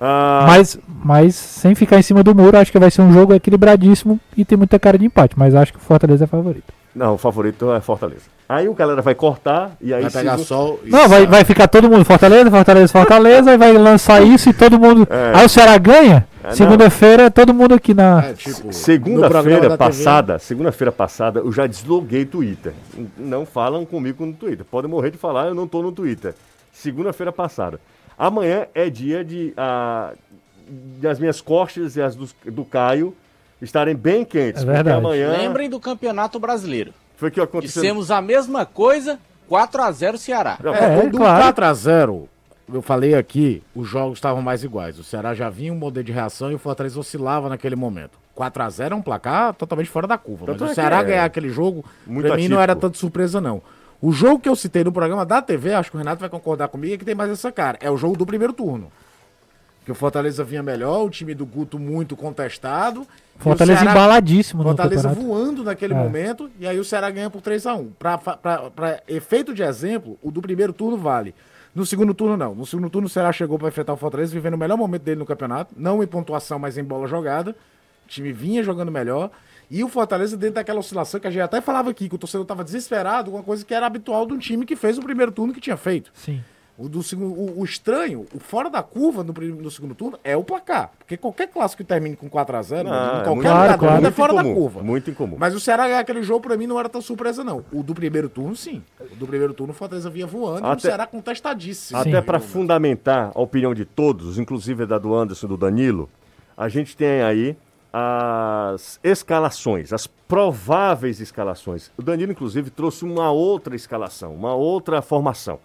Ah, 0.00 0.44
Mas, 0.48 0.78
mas 1.04 1.34
sem 1.34 1.74
ficar 1.74 1.98
em 1.98 2.02
cima 2.02 2.22
do 2.22 2.34
muro, 2.34 2.56
acho 2.56 2.72
que 2.72 2.78
vai 2.78 2.90
ser 2.90 3.02
um 3.02 3.12
jogo 3.12 3.34
equilibradíssimo 3.34 4.18
e 4.36 4.44
tem 4.44 4.56
muita 4.56 4.78
cara 4.78 4.96
de 4.98 5.04
empate. 5.04 5.38
Mas 5.38 5.54
acho 5.54 5.72
que 5.72 5.78
o 5.78 5.82
Fortaleza 5.82 6.24
é 6.24 6.26
favorito. 6.26 6.72
Não, 6.94 7.14
o 7.14 7.18
favorito 7.18 7.70
é 7.72 7.80
Fortaleza. 7.80 8.22
Aí 8.48 8.66
o 8.68 8.74
galera 8.74 9.00
vai 9.00 9.14
cortar 9.14 9.72
e 9.80 9.94
aí 9.94 10.02
Vai 10.02 10.10
pegar 10.10 10.38
se- 10.38 10.44
sol 10.46 10.80
e 10.84 10.90
Não, 10.90 11.08
vai, 11.08 11.24
vai 11.24 11.44
ficar 11.44 11.68
todo 11.68 11.88
mundo 11.88 12.04
Fortaleza, 12.04 12.50
Fortaleza, 12.50 12.88
Fortaleza, 12.92 13.52
e 13.52 13.56
vai 13.56 13.72
lançar 13.74 14.20
isso 14.22 14.48
e 14.48 14.52
todo 14.52 14.76
mundo. 14.76 15.06
É. 15.08 15.32
Aí 15.38 15.46
o 15.46 15.48
Ceará 15.48 15.78
ganha. 15.78 16.26
É, 16.42 16.52
Segunda-feira, 16.52 17.30
todo 17.30 17.52
mundo 17.54 17.74
aqui 17.74 17.92
na. 17.94 18.24
É, 18.24 18.32
tipo, 18.32 18.72
Segunda-feira 18.72 19.76
passada, 19.76 20.38
segunda-feira 20.38 20.90
passada, 20.90 21.40
eu 21.40 21.52
já 21.52 21.66
desloguei 21.66 22.24
Twitter. 22.24 22.72
Não 23.16 23.44
falam 23.46 23.84
comigo 23.84 24.24
no 24.26 24.32
Twitter. 24.32 24.64
Podem 24.68 24.90
morrer 24.90 25.10
de 25.10 25.18
falar, 25.18 25.46
eu 25.46 25.54
não 25.54 25.68
tô 25.68 25.82
no 25.82 25.92
Twitter. 25.92 26.34
Segunda-feira 26.72 27.30
passada. 27.30 27.78
Amanhã 28.20 28.66
é 28.74 28.90
dia 28.90 29.24
de, 29.24 29.54
ah, 29.56 30.12
de 30.68 31.08
as 31.08 31.18
minhas 31.18 31.40
costas 31.40 31.96
e 31.96 32.02
as 32.02 32.14
do, 32.14 32.28
do 32.44 32.66
Caio 32.66 33.16
estarem 33.62 33.96
bem 33.96 34.26
quentes. 34.26 34.62
É 34.62 34.66
verdade. 34.66 34.98
Amanhã 34.98 35.32
Lembrem 35.32 35.70
do 35.70 35.80
Campeonato 35.80 36.38
Brasileiro. 36.38 36.92
foi 37.16 37.30
que 37.30 37.40
aconteceu. 37.40 37.80
Dissemos 37.80 38.10
a 38.10 38.20
mesma 38.20 38.66
coisa, 38.66 39.18
4 39.48 39.80
a 39.82 39.90
0 39.90 40.18
Ceará. 40.18 40.58
Não, 40.62 40.74
É, 40.74 40.98
É, 41.06 41.10
claro. 41.10 41.54
4x0, 41.54 42.28
eu 42.74 42.82
falei 42.82 43.14
aqui, 43.14 43.62
os 43.74 43.88
jogos 43.88 44.18
estavam 44.18 44.42
mais 44.42 44.62
iguais. 44.62 44.98
O 44.98 45.02
Ceará 45.02 45.34
já 45.34 45.48
vinha 45.48 45.72
um 45.72 45.76
modelo 45.76 46.04
de 46.04 46.12
reação 46.12 46.52
e 46.52 46.54
o 46.54 46.58
Fortaleza 46.58 47.00
oscilava 47.00 47.48
naquele 47.48 47.74
momento. 47.74 48.18
4x0 48.36 48.92
é 48.92 48.94
um 48.94 49.02
placar 49.02 49.54
totalmente 49.54 49.88
fora 49.88 50.06
da 50.06 50.18
curva. 50.18 50.44
Tanto 50.44 50.60
mas 50.60 50.68
é 50.68 50.72
o 50.72 50.74
Ceará 50.74 50.98
é 50.98 51.04
ganhar 51.04 51.24
aquele 51.24 51.48
jogo, 51.48 51.86
muito 52.06 52.26
pra 52.26 52.36
mim 52.36 52.48
não 52.48 52.58
atípico. 52.58 52.62
era 52.62 52.76
tanto 52.76 52.98
surpresa, 52.98 53.40
não. 53.40 53.62
O 54.02 54.12
jogo 54.12 54.38
que 54.38 54.48
eu 54.48 54.56
citei 54.56 54.82
no 54.82 54.92
programa 54.92 55.26
da 55.26 55.42
TV, 55.42 55.74
acho 55.74 55.90
que 55.90 55.96
o 55.96 55.98
Renato 55.98 56.20
vai 56.20 56.28
concordar 56.30 56.68
comigo, 56.68 56.94
é 56.94 56.96
que 56.96 57.04
tem 57.04 57.14
mais 57.14 57.30
essa 57.30 57.52
cara. 57.52 57.78
É 57.82 57.90
o 57.90 57.96
jogo 57.96 58.16
do 58.16 58.24
primeiro 58.24 58.52
turno. 58.52 58.90
Que 59.84 59.92
o 59.92 59.94
Fortaleza 59.94 60.42
vinha 60.44 60.62
melhor, 60.62 61.04
o 61.04 61.10
time 61.10 61.34
do 61.34 61.44
Guto 61.44 61.78
muito 61.78 62.16
contestado. 62.16 63.06
Fortaleza 63.38 63.80
Ceará- 63.80 63.92
embaladíssimo 63.92 64.62
no 64.62 64.68
Fortaleza 64.70 65.08
campeonato. 65.08 65.26
voando 65.34 65.64
naquele 65.64 65.94
É. 65.94 65.96
momento 65.96 66.50
e 66.58 66.66
aí 66.66 66.78
o 66.78 66.84
Ceará 66.84 67.10
ganha 67.10 67.30
por 67.30 67.40
3x1. 67.42 67.90
Para 67.98 69.02
efeito 69.08 69.54
de 69.54 69.62
exemplo, 69.62 70.18
o 70.22 70.30
do 70.30 70.40
primeiro 70.40 70.72
turno 70.72 70.96
vale. 70.96 71.34
No 71.74 71.86
segundo 71.86 72.12
turno, 72.14 72.36
não. 72.36 72.54
No 72.54 72.66
segundo 72.66 72.90
turno, 72.90 73.06
o 73.06 73.10
Ceará 73.10 73.32
chegou 73.32 73.58
para 73.58 73.68
enfrentar 73.68 73.92
o 73.92 73.96
Fortaleza, 73.96 74.32
vivendo 74.32 74.54
o 74.54 74.58
melhor 74.58 74.76
momento 74.76 75.02
dele 75.02 75.18
no 75.20 75.26
campeonato. 75.26 75.72
Não 75.76 76.02
em 76.02 76.06
pontuação, 76.06 76.58
mas 76.58 76.76
em 76.76 76.84
bola 76.84 77.06
jogada. 77.06 77.52
O 78.04 78.08
time 78.08 78.32
vinha 78.32 78.62
jogando 78.62 78.90
melhor. 78.90 79.30
E 79.70 79.84
o 79.84 79.88
Fortaleza, 79.88 80.36
dentro 80.36 80.56
daquela 80.56 80.80
oscilação 80.80 81.20
que 81.20 81.26
a 81.28 81.30
gente 81.30 81.42
até 81.42 81.60
falava 81.60 81.90
aqui, 81.90 82.08
que 82.08 82.14
o 82.14 82.18
torcedor 82.18 82.42
estava 82.42 82.64
desesperado, 82.64 83.30
uma 83.30 83.42
coisa 83.42 83.64
que 83.64 83.72
era 83.72 83.86
habitual 83.86 84.26
de 84.26 84.32
um 84.34 84.38
time 84.38 84.66
que 84.66 84.74
fez 84.74 84.98
o 84.98 85.02
primeiro 85.02 85.30
turno 85.30 85.52
que 85.52 85.60
tinha 85.60 85.76
feito. 85.76 86.10
Sim. 86.14 86.42
O, 86.76 86.88
do 86.88 87.02
segundo, 87.02 87.34
o, 87.38 87.60
o 87.60 87.64
estranho, 87.64 88.24
o 88.34 88.40
fora 88.40 88.70
da 88.70 88.82
curva 88.82 89.22
no, 89.22 89.32
no 89.34 89.70
segundo 89.70 89.94
turno 89.94 90.18
é 90.24 90.34
o 90.34 90.42
placar. 90.42 90.90
Porque 90.98 91.14
qualquer 91.16 91.46
clássico 91.48 91.82
que 91.82 91.86
termine 91.86 92.16
com 92.16 92.28
4x0, 92.28 92.84
Não, 92.84 92.92
é 92.94 93.22
qualquer 93.22 93.28
muito- 93.28 93.36
lugar 93.36 93.52
Claro, 93.52 93.72
do 93.74 93.78
claro. 93.78 93.94
mundo 93.96 94.06
é 94.06 94.10
fora 94.10 94.32
da 94.34 94.40
incomum, 94.40 94.54
curva. 94.54 94.82
muito 94.82 95.10
incomum. 95.10 95.36
Mas 95.38 95.54
o 95.54 95.60
Ceará 95.60 95.86
ganhar 95.86 96.00
aquele 96.00 96.22
jogo, 96.22 96.40
pra 96.40 96.56
mim, 96.56 96.66
não 96.66 96.80
era 96.80 96.88
tão 96.88 97.02
surpresa, 97.02 97.44
não. 97.44 97.62
O 97.70 97.82
do 97.82 97.94
primeiro 97.94 98.30
turno, 98.30 98.56
sim. 98.56 98.82
O 98.98 99.14
do 99.14 99.26
primeiro 99.26 99.52
turno, 99.52 99.72
o 99.74 99.76
Fortaleza 99.76 100.08
vinha 100.08 100.26
voando 100.26 100.60
e 100.60 100.62
o 100.62 100.72
Até- 100.72 100.80
Ceará 100.88 101.06
contestadíssimo. 101.06 101.98
Até 102.00 102.20
para 102.22 102.40
fundamentar 102.40 103.30
a 103.34 103.40
opinião 103.42 103.74
de 103.74 103.84
todos, 103.84 104.38
inclusive 104.38 104.86
da 104.86 104.96
do 104.98 105.14
Anderson 105.14 105.46
e 105.46 105.48
do 105.50 105.56
Danilo, 105.58 106.08
a 106.56 106.66
gente 106.70 106.96
tem 106.96 107.20
aí 107.22 107.56
as 107.92 109.00
escalações, 109.02 109.92
as 109.92 110.06
prováveis 110.06 111.20
escalações. 111.20 111.90
O 111.96 112.02
Danilo, 112.02 112.32
inclusive, 112.32 112.70
trouxe 112.70 113.04
uma 113.04 113.30
outra 113.30 113.74
escalação, 113.74 114.34
uma 114.34 114.54
outra 114.54 115.02
formação. 115.02 115.58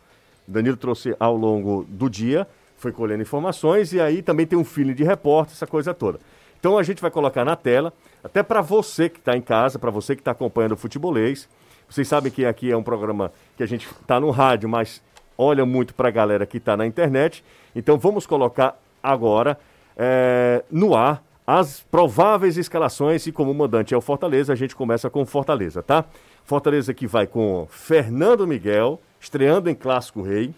O 0.48 0.52
Danilo 0.52 0.78
trouxe 0.78 1.16
ao 1.20 1.36
longo 1.36 1.86
do 1.88 2.10
dia, 2.10 2.48
foi 2.78 2.92
colhendo 2.92 3.22
informações 3.22 3.94
e 3.94 4.02
aí 4.02 4.22
também 4.22 4.46
tem 4.46 4.58
um 4.58 4.66
feeling 4.66 4.94
de 4.94 5.04
repórter, 5.04 5.54
essa 5.54 5.68
coisa 5.68 5.94
toda. 5.94 6.20
Então 6.60 6.78
a 6.78 6.84
gente 6.84 7.02
vai 7.02 7.12
colocar 7.12 7.46
na 7.46 7.56
tela, 7.56 7.94
até 8.24 8.42
para 8.42 8.62
você 8.62 9.08
que 9.08 9.20
está 9.20 9.38
em 9.38 9.42
casa, 9.42 9.78
para 9.78 9.92
você 9.92 10.16
que 10.16 10.22
está 10.22 10.32
acompanhando 10.32 10.72
o 10.72 10.78
futebolês. 10.78 11.48
Vocês 11.88 12.08
sabem 12.08 12.32
que 12.32 12.46
aqui 12.46 12.72
é 12.72 12.78
um 12.78 12.82
programa 12.82 13.32
que 13.56 13.62
a 13.62 13.68
gente 13.68 13.88
está 14.02 14.20
no 14.20 14.32
rádio, 14.32 14.68
mas 14.68 15.02
olha 15.38 15.66
muito 15.66 15.94
para 15.94 16.08
a 16.08 16.12
galera 16.12 16.46
que 16.46 16.58
está 16.58 16.76
na 16.76 16.88
internet. 16.88 17.44
Então 17.76 18.00
vamos 18.00 18.26
colocar 18.26 18.80
agora 19.04 19.60
é, 19.96 20.64
no 20.72 20.96
ar 20.96 21.24
as 21.46 21.82
prováveis 21.92 22.58
escalações 22.58 23.28
e 23.28 23.32
como 23.32 23.52
o 23.52 23.56
mandante 23.56 23.94
é 23.94 23.98
o 23.98 24.02
Fortaleza, 24.02 24.52
a 24.52 24.56
gente 24.56 24.76
começa 24.76 25.10
com 25.10 25.26
Fortaleza, 25.26 25.84
tá? 25.84 26.06
Fortaleza 26.44 26.94
que 26.94 27.06
vai 27.06 27.28
com 27.28 27.68
Fernando 27.70 28.48
Miguel, 28.48 29.00
estreando 29.20 29.70
em 29.70 29.76
Clássico 29.76 30.22
Rei. 30.22 30.54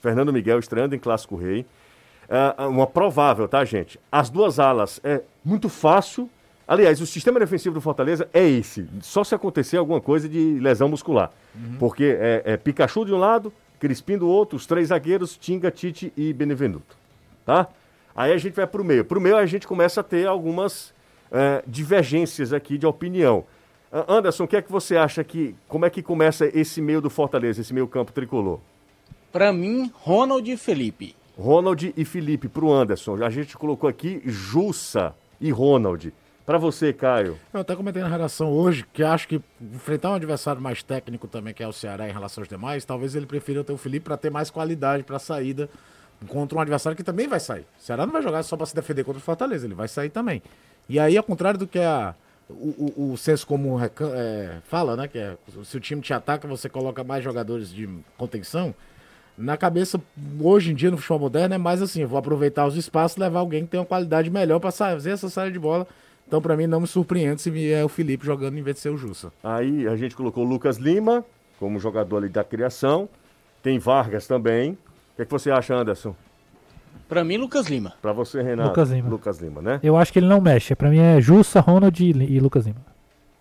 Fernando 0.00 0.32
Miguel 0.32 0.58
estreando 0.58 0.94
em 0.94 0.98
Clássico 0.98 1.36
Rei. 1.36 1.64
É, 2.28 2.62
uma 2.64 2.86
provável, 2.86 3.48
tá, 3.48 3.64
gente? 3.64 3.98
As 4.10 4.30
duas 4.30 4.58
alas 4.58 5.00
é 5.04 5.22
muito 5.44 5.68
fácil. 5.68 6.28
Aliás, 6.66 7.00
o 7.00 7.06
sistema 7.06 7.38
defensivo 7.38 7.74
do 7.74 7.80
Fortaleza 7.80 8.28
é 8.32 8.46
esse. 8.46 8.86
Só 9.02 9.22
se 9.24 9.34
acontecer 9.34 9.76
alguma 9.76 10.00
coisa 10.00 10.28
de 10.28 10.58
lesão 10.58 10.88
muscular. 10.88 11.30
Uhum. 11.54 11.76
Porque 11.78 12.16
é, 12.18 12.42
é 12.44 12.56
Pikachu 12.56 13.04
de 13.04 13.12
um 13.12 13.18
lado, 13.18 13.52
Crispim 13.78 14.16
do 14.16 14.28
outro, 14.28 14.56
os 14.56 14.64
três 14.64 14.88
zagueiros, 14.88 15.36
Tinga, 15.36 15.70
Tite 15.70 16.12
e 16.16 16.32
Benevenuto. 16.32 16.96
Tá? 17.44 17.68
Aí 18.14 18.32
a 18.32 18.38
gente 18.38 18.54
vai 18.54 18.66
para 18.66 18.80
o 18.80 18.84
meio. 18.84 19.04
Para 19.04 19.18
o 19.18 19.20
meio 19.20 19.36
a 19.36 19.46
gente 19.46 19.66
começa 19.66 20.00
a 20.00 20.04
ter 20.04 20.26
algumas 20.26 20.94
é, 21.30 21.62
divergências 21.66 22.52
aqui 22.52 22.78
de 22.78 22.86
opinião. 22.86 23.44
Anderson, 24.08 24.44
o 24.44 24.48
que 24.48 24.56
é 24.56 24.62
que 24.62 24.72
você 24.72 24.96
acha 24.96 25.22
que. 25.22 25.54
Como 25.68 25.84
é 25.84 25.90
que 25.90 26.02
começa 26.02 26.46
esse 26.46 26.82
meio 26.82 27.00
do 27.00 27.08
Fortaleza, 27.08 27.60
esse 27.60 27.72
meio 27.72 27.86
campo 27.86 28.12
tricolor? 28.12 28.58
Para 29.30 29.52
mim, 29.52 29.90
Ronald 29.94 30.50
e 30.50 30.56
Felipe. 30.56 31.14
Ronald 31.38 31.92
e 31.96 32.04
Felipe 32.04 32.48
para 32.48 32.64
o 32.64 32.72
Anderson. 32.72 33.22
A 33.22 33.30
gente 33.30 33.56
colocou 33.56 33.88
aqui 33.88 34.20
Jussa 34.24 35.14
e 35.40 35.50
Ronald. 35.50 36.12
Para 36.44 36.58
você, 36.58 36.92
Caio. 36.92 37.38
Eu 37.52 37.60
até 37.60 37.74
comentei 37.74 38.02
na 38.02 38.08
redação 38.08 38.52
hoje 38.52 38.84
que 38.92 39.02
acho 39.02 39.26
que 39.26 39.40
enfrentar 39.60 40.10
um 40.10 40.14
adversário 40.14 40.60
mais 40.60 40.82
técnico 40.82 41.26
também, 41.26 41.54
que 41.54 41.62
é 41.62 41.68
o 41.68 41.72
Ceará 41.72 42.08
em 42.08 42.12
relação 42.12 42.42
aos 42.42 42.48
demais, 42.48 42.84
talvez 42.84 43.14
ele 43.14 43.26
prefira 43.26 43.64
ter 43.64 43.72
o 43.72 43.78
Felipe 43.78 44.04
para 44.04 44.16
ter 44.16 44.30
mais 44.30 44.50
qualidade 44.50 45.04
para 45.04 45.16
a 45.16 45.20
saída 45.20 45.70
contra 46.28 46.58
um 46.58 46.60
adversário 46.60 46.96
que 46.96 47.02
também 47.02 47.28
vai 47.28 47.40
sair. 47.40 47.66
O 47.78 47.82
Ceará 47.82 48.04
não 48.06 48.12
vai 48.12 48.22
jogar 48.22 48.42
só 48.42 48.56
para 48.56 48.66
se 48.66 48.74
defender 48.74 49.04
contra 49.04 49.18
o 49.18 49.22
Fortaleza, 49.22 49.66
ele 49.66 49.74
vai 49.74 49.88
sair 49.88 50.10
também. 50.10 50.42
E 50.88 50.98
aí, 50.98 51.16
ao 51.16 51.24
contrário 51.24 51.58
do 51.58 51.66
que 51.66 51.78
a, 51.78 52.14
o, 52.48 52.92
o, 52.96 53.12
o 53.12 53.16
senso 53.16 53.46
comum 53.46 53.78
é, 53.82 54.58
fala, 54.64 54.96
né? 54.96 55.08
Que 55.08 55.18
é, 55.18 55.36
se 55.64 55.76
o 55.76 55.80
time 55.80 56.02
te 56.02 56.12
ataca, 56.12 56.46
você 56.46 56.68
coloca 56.68 57.02
mais 57.02 57.24
jogadores 57.24 57.70
de 57.72 57.88
contenção. 58.16 58.74
Na 59.36 59.56
cabeça, 59.56 60.00
hoje 60.40 60.70
em 60.70 60.74
dia, 60.74 60.90
no 60.90 60.96
futebol 60.96 61.20
moderno, 61.20 61.54
é 61.54 61.58
mais 61.58 61.82
assim: 61.82 62.04
vou 62.04 62.18
aproveitar 62.18 62.66
os 62.66 62.76
espaços 62.76 63.16
levar 63.16 63.40
alguém 63.40 63.64
que 63.64 63.70
tem 63.70 63.80
uma 63.80 63.86
qualidade 63.86 64.30
melhor 64.30 64.60
para 64.60 64.70
fazer 64.70 65.10
essa 65.10 65.28
saída 65.28 65.52
de 65.52 65.58
bola. 65.58 65.86
Então, 66.26 66.40
para 66.40 66.56
mim, 66.56 66.66
não 66.66 66.80
me 66.80 66.86
surpreende 66.86 67.42
se 67.42 67.72
é 67.72 67.84
o 67.84 67.88
Felipe 67.88 68.24
jogando 68.24 68.56
em 68.56 68.62
vez 68.62 68.76
de 68.76 68.82
ser 68.82 68.88
o 68.90 68.96
Jussa. 68.96 69.32
Aí 69.42 69.86
a 69.86 69.96
gente 69.96 70.14
colocou 70.14 70.44
o 70.44 70.48
Lucas 70.48 70.78
Lima 70.78 71.24
como 71.58 71.78
jogador 71.78 72.18
ali 72.18 72.28
da 72.28 72.44
criação. 72.44 73.08
Tem 73.62 73.78
Vargas 73.78 74.26
também. 74.26 74.76
O 75.14 75.16
que, 75.16 75.22
é 75.22 75.24
que 75.24 75.30
você 75.30 75.50
acha, 75.50 75.72
Anderson? 75.74 76.14
Para 77.08 77.22
mim, 77.22 77.36
Lucas 77.36 77.68
Lima. 77.68 77.94
Para 78.02 78.12
você, 78.12 78.42
Renato? 78.42 78.70
Lucas 78.70 78.90
Lima. 78.90 79.08
Lucas 79.08 79.38
Lima, 79.38 79.62
né? 79.62 79.80
Eu 79.80 79.96
acho 79.96 80.12
que 80.12 80.18
ele 80.18 80.26
não 80.26 80.40
mexe. 80.40 80.74
Para 80.74 80.90
mim 80.90 80.98
é 80.98 81.20
Jussa, 81.20 81.60
Ronald 81.60 82.02
e, 82.02 82.10
e 82.10 82.40
Lucas 82.40 82.66
Lima. 82.66 82.80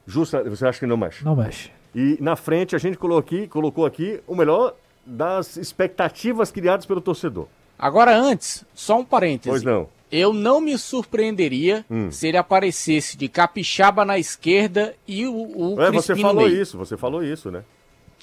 Jussa, 0.06 0.44
você 0.44 0.68
acha 0.68 0.80
que 0.80 0.86
não 0.86 0.98
mexe? 0.98 1.25
Não 1.25 1.36
mexe. 1.36 1.72
E 1.96 2.18
na 2.22 2.36
frente 2.36 2.75
a 2.75 2.80
gente 2.80 2.96
colocou 2.98 3.20
aqui, 3.20 3.48
colocou 3.48 3.86
aqui 3.88 4.22
o 4.27 4.36
melhor 4.36 4.75
das 5.03 5.58
expectativas 5.58 6.51
criadas 6.51 6.86
pelo 6.86 7.01
torcedor. 7.01 7.48
Agora, 7.77 8.15
antes, 8.15 8.63
só 8.75 9.00
um 9.00 9.06
parêntese. 9.06 9.50
Pois 9.50 9.63
não. 9.63 9.88
Eu 10.12 10.32
não 10.32 10.62
me 10.62 10.77
surpreenderia 10.77 11.84
hum. 11.89 12.12
se 12.12 12.27
ele 12.27 12.38
aparecesse 12.38 13.18
de 13.18 13.27
capixaba 13.27 14.06
na 14.06 14.20
esquerda 14.20 14.94
e 15.08 15.25
o, 15.25 15.34
o 15.34 15.82
é, 15.82 15.89
Crispim 15.89 16.13
Você 16.13 16.22
falou 16.22 16.48
isso, 16.48 16.77
você 16.77 16.98
falou 16.98 17.24
isso, 17.24 17.50
né? 17.50 17.63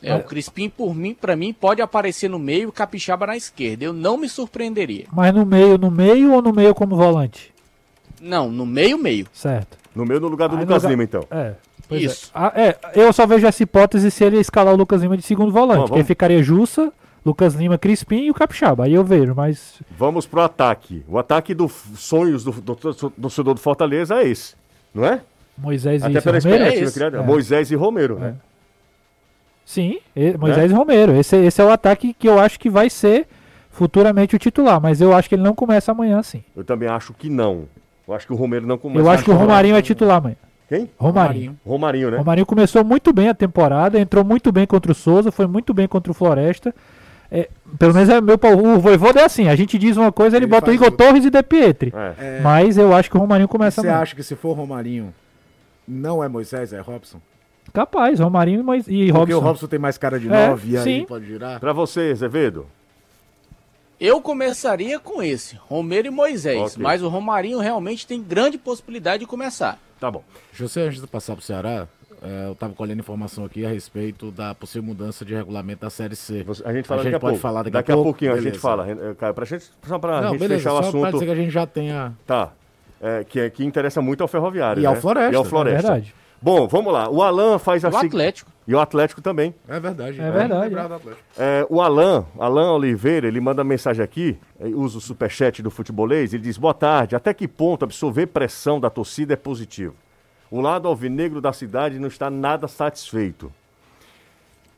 É, 0.02 0.11
é, 0.11 0.16
o 0.16 0.23
Crispim, 0.23 0.69
por 0.69 0.95
mim, 0.95 1.14
para 1.14 1.37
mim, 1.37 1.52
pode 1.52 1.83
aparecer 1.83 2.28
no 2.28 2.38
meio 2.38 2.69
e 2.69 2.73
Capixaba 2.73 3.26
na 3.26 3.37
esquerda. 3.37 3.85
Eu 3.85 3.92
não 3.92 4.16
me 4.16 4.28
surpreenderia. 4.28 5.07
Mas 5.12 5.35
no 5.35 5.45
meio, 5.45 5.76
no 5.76 5.90
meio 5.90 6.33
ou 6.33 6.42
no 6.42 6.52
meio 6.52 6.75
como 6.75 6.97
volante? 6.97 7.52
Não, 8.21 8.50
no 8.50 8.66
meio, 8.66 8.99
meio. 8.99 9.26
Certo. 9.33 9.78
No 9.95 10.04
meio 10.04 10.21
no 10.21 10.28
lugar 10.28 10.49
do 10.49 10.57
Aí 10.57 10.62
Lucas 10.62 10.83
lugar... 10.83 10.90
Lima, 10.90 11.04
então. 11.04 11.26
É. 11.30 11.54
Isso. 11.90 12.26
É. 12.26 12.30
Ah, 12.35 12.52
é. 12.54 12.76
eu 12.95 13.12
só 13.12 13.26
vejo 13.26 13.47
essa 13.47 13.62
hipótese 13.62 14.11
se 14.11 14.25
ele 14.25 14.38
escalar 14.38 14.73
o 14.73 14.76
Lucas 14.76 15.02
Lima 15.02 15.16
de 15.16 15.23
segundo 15.23 15.50
volante, 15.50 15.80
Bom, 15.80 15.87
vamos... 15.88 16.07
ficaria 16.07 16.42
Jussa, 16.42 16.92
Lucas 17.25 17.54
Lima, 17.54 17.76
Crispim 17.76 18.25
e 18.25 18.30
o 18.30 18.35
Capixaba. 18.35 18.85
Aí 18.85 18.95
eu 18.95 19.04
vejo, 19.04 19.35
mas. 19.35 19.75
Vamos 19.99 20.26
pro 20.26 20.40
ataque. 20.40 21.04
O 21.09 21.19
ataque 21.19 21.52
dos 21.52 21.73
sonhos 21.97 22.45
do, 22.45 22.52
do, 22.52 22.75
do, 22.75 22.92
do 22.92 23.11
torcedor 23.11 23.54
do 23.54 23.61
Fortaleza 23.61 24.16
é 24.16 24.28
esse, 24.28 24.54
não 24.95 25.04
é? 25.04 25.21
Moisés 25.59 26.02
Até 26.02 26.19
e 26.19 26.23
pela 26.23 26.38
Romero. 26.38 26.64
É 26.64 27.19
é. 27.19 27.23
Moisés 27.23 27.71
e 27.71 27.75
Romero, 27.75 28.19
né? 28.19 28.35
É. 29.71 29.73
Sim, 29.73 30.00
Moisés 30.39 30.71
né? 30.71 30.77
e 30.77 30.79
Romero. 30.79 31.15
Esse, 31.15 31.37
esse 31.37 31.61
é 31.61 31.65
o 31.65 31.71
ataque 31.71 32.12
que 32.12 32.29
eu 32.29 32.39
acho 32.39 32.59
que 32.59 32.69
vai 32.69 32.91
ser 32.91 33.27
futuramente 33.71 34.35
o 34.35 34.39
titular, 34.39 34.81
mas 34.81 35.00
eu 35.00 35.15
acho 35.15 35.29
que 35.29 35.37
ele 35.37 35.43
não 35.43 35.55
começa 35.55 35.93
amanhã 35.93 36.23
sim. 36.23 36.43
Eu 36.57 36.65
também 36.65 36.89
acho 36.89 37.15
que 37.15 37.31
não. 37.31 37.67
Eu 38.07 38.15
acho 38.15 38.27
que 38.27 38.33
o 38.33 38.37
Romero 38.37 38.67
não 38.67 38.77
começa. 38.77 39.00
Eu 39.00 39.09
acho 39.09 39.25
que 39.25 39.31
o 39.31 39.35
Romarinho 39.35 39.77
é 39.77 39.83
titular 39.83 40.19
amanhã. 40.19 40.37
Quem? 40.69 40.91
Romarinho. 40.99 41.57
Romarinho, 41.65 42.11
né? 42.11 42.19
Romarinho 42.19 42.47
começou 42.47 42.85
muito 42.85 43.12
bem 43.12 43.29
a 43.29 43.35
temporada, 43.35 43.99
entrou 43.99 44.25
muito 44.25 44.53
bem 44.53 44.67
contra 44.67 44.93
o 44.93 44.95
Souza, 44.95 45.33
foi 45.33 45.47
muito 45.47 45.73
bem 45.73 45.89
contra 45.89 46.11
o 46.11 46.15
Floresta. 46.15 46.75
É, 47.31 47.49
pelo 47.79 47.95
menos 47.95 48.09
é 48.09 48.21
meu 48.21 48.35
o 48.37 48.81
Voivoda 48.81 49.21
é 49.21 49.25
assim, 49.25 49.47
a 49.49 49.55
gente 49.55 49.79
diz 49.79 49.97
uma 49.97 50.11
coisa, 50.11 50.37
ele, 50.37 50.47
ele 50.47 50.50
bota 50.50 50.71
o 50.71 50.75
Igor 50.75 50.91
tudo. 50.91 50.97
Torres 50.97 51.25
e 51.25 51.31
De 51.31 51.43
Pietri. 51.43 51.93
É. 51.95 52.15
é. 52.19 52.41
Mas 52.41 52.77
eu 52.77 52.93
acho 52.93 53.09
que 53.09 53.17
o 53.17 53.21
Romarinho 53.21 53.49
começa 53.49 53.81
Você 53.81 53.89
acha 53.89 54.17
que 54.17 54.23
se 54.23 54.35
for 54.35 54.53
Romarinho, 54.55 55.15
não 55.87 56.23
é 56.23 56.29
Moisés, 56.29 56.73
é 56.73 56.81
Robson? 56.81 57.21
Capaz, 57.73 58.19
Romarinho 58.21 58.65
mas, 58.65 58.87
e 58.89 59.11
Robson. 59.11 59.19
Porque 59.19 59.35
o 59.35 59.41
Robson 59.41 59.67
tem 59.67 59.79
mais 59.79 59.97
cara 59.97 60.19
de 60.19 60.29
9 60.29 60.69
é, 60.69 60.71
e 60.73 60.77
aí 60.79 61.07
pode 61.07 61.27
girar. 61.27 61.61
Pra 61.61 61.73
você, 61.73 62.11
Azevedo. 62.12 62.67
Eu 64.00 64.21
começaria 64.21 64.99
com 64.99 65.23
esse, 65.23 65.57
Romero 65.57 66.07
e 66.07 66.11
Moisés. 66.11 66.73
Okay. 66.73 66.83
Mas 66.83 67.03
o 67.03 67.09
Romarinho 67.09 67.59
realmente 67.59 68.07
tem 68.07 68.23
grande 68.23 68.57
possibilidade 68.57 69.21
de 69.21 69.27
começar. 69.27 69.79
Tá 70.00 70.11
bom. 70.11 70.25
José, 70.55 70.83
antes 70.83 71.03
de 71.03 71.07
passar 71.07 71.35
pro 71.35 71.45
Ceará, 71.45 71.87
é, 72.23 72.47
eu 72.47 72.53
estava 72.53 72.73
colhendo 72.73 73.00
informação 73.00 73.45
aqui 73.45 73.65
a 73.65 73.69
respeito 73.69 74.31
da 74.31 74.55
possível 74.55 74.83
mudança 74.83 75.23
de 75.23 75.35
regulamento 75.35 75.83
da 75.83 75.91
Série 75.91 76.17
C. 76.17 76.43
Você, 76.45 76.62
a 76.67 76.73
gente 76.73 76.89
fala 76.89 77.03
a 77.03 77.05
gente 77.05 77.12
daqui 77.12 77.21
pode 77.21 77.35
a 77.35 77.39
pouco. 77.39 77.43
falar 77.43 77.62
daqui, 77.62 77.71
daqui 77.73 77.93
a, 77.93 77.95
pouco, 77.95 78.09
a 78.09 78.12
pouquinho 78.12 78.31
beleza. 78.33 78.49
a 78.49 78.53
gente 78.53 78.61
fala. 78.61 79.15
Caio, 79.17 79.35
pra 79.35 79.45
gente, 79.45 79.71
só 79.87 79.99
para 79.99 80.23
gente 80.23 80.39
beleza, 80.39 80.55
fechar 80.61 80.73
o 80.73 80.79
assunto. 80.79 81.00
Pode 81.00 81.12
dizer 81.12 81.27
que 81.27 81.33
a 81.33 81.35
gente 81.35 81.50
já 81.50 81.67
tenha... 81.67 82.12
Tá. 82.27 82.53
É, 83.03 83.25
que, 83.25 83.41
é, 83.41 83.50
que 83.50 83.65
interessa 83.65 84.00
muito 84.03 84.23
ao 84.23 84.29
Ferroviário, 84.29 84.81
E 84.81 84.83
né? 84.83 84.89
ao 84.89 84.97
Floresta. 84.97 85.33
E 85.33 85.37
ao 85.37 85.45
Floresta. 85.45 85.79
É 85.79 85.83
verdade. 85.93 86.15
Bom, 86.42 86.66
vamos 86.66 86.92
lá. 86.92 87.09
O 87.11 87.23
Alan 87.23 87.59
faz 87.59 87.85
a. 87.85 87.90
O 87.90 87.97
Atlético. 87.97 88.50
E 88.66 88.75
o 88.75 88.80
Atlético 88.80 89.20
também. 89.20 89.54
É 89.68 89.80
verdade. 89.80 90.20
É, 90.20 90.25
é 90.25 90.30
verdade. 90.30 90.75
É, 91.37 91.66
o 91.68 91.80
Alan, 91.80 92.25
Alan 92.38 92.73
Oliveira, 92.73 93.26
ele 93.26 93.40
manda 93.40 93.64
mensagem 93.64 94.02
aqui, 94.02 94.38
usa 94.59 94.99
o 94.99 95.00
superchat 95.00 95.62
do 95.62 95.70
futebolês, 95.70 96.32
ele 96.32 96.42
diz: 96.42 96.56
Boa 96.56 96.73
tarde, 96.73 97.16
até 97.16 97.35
que 97.35 97.49
ponto 97.49 97.85
absorver 97.85 98.26
pressão 98.26 98.80
da 98.80 98.88
torcida 98.88 99.35
é 99.35 99.37
positivo? 99.37 99.94
O 100.50 100.61
lado 100.61 100.88
alvinegro 100.88 101.40
da 101.40 101.52
cidade 101.52 101.99
não 101.99 102.09
está 102.09 102.30
nada 102.30 102.66
satisfeito. 102.66 103.52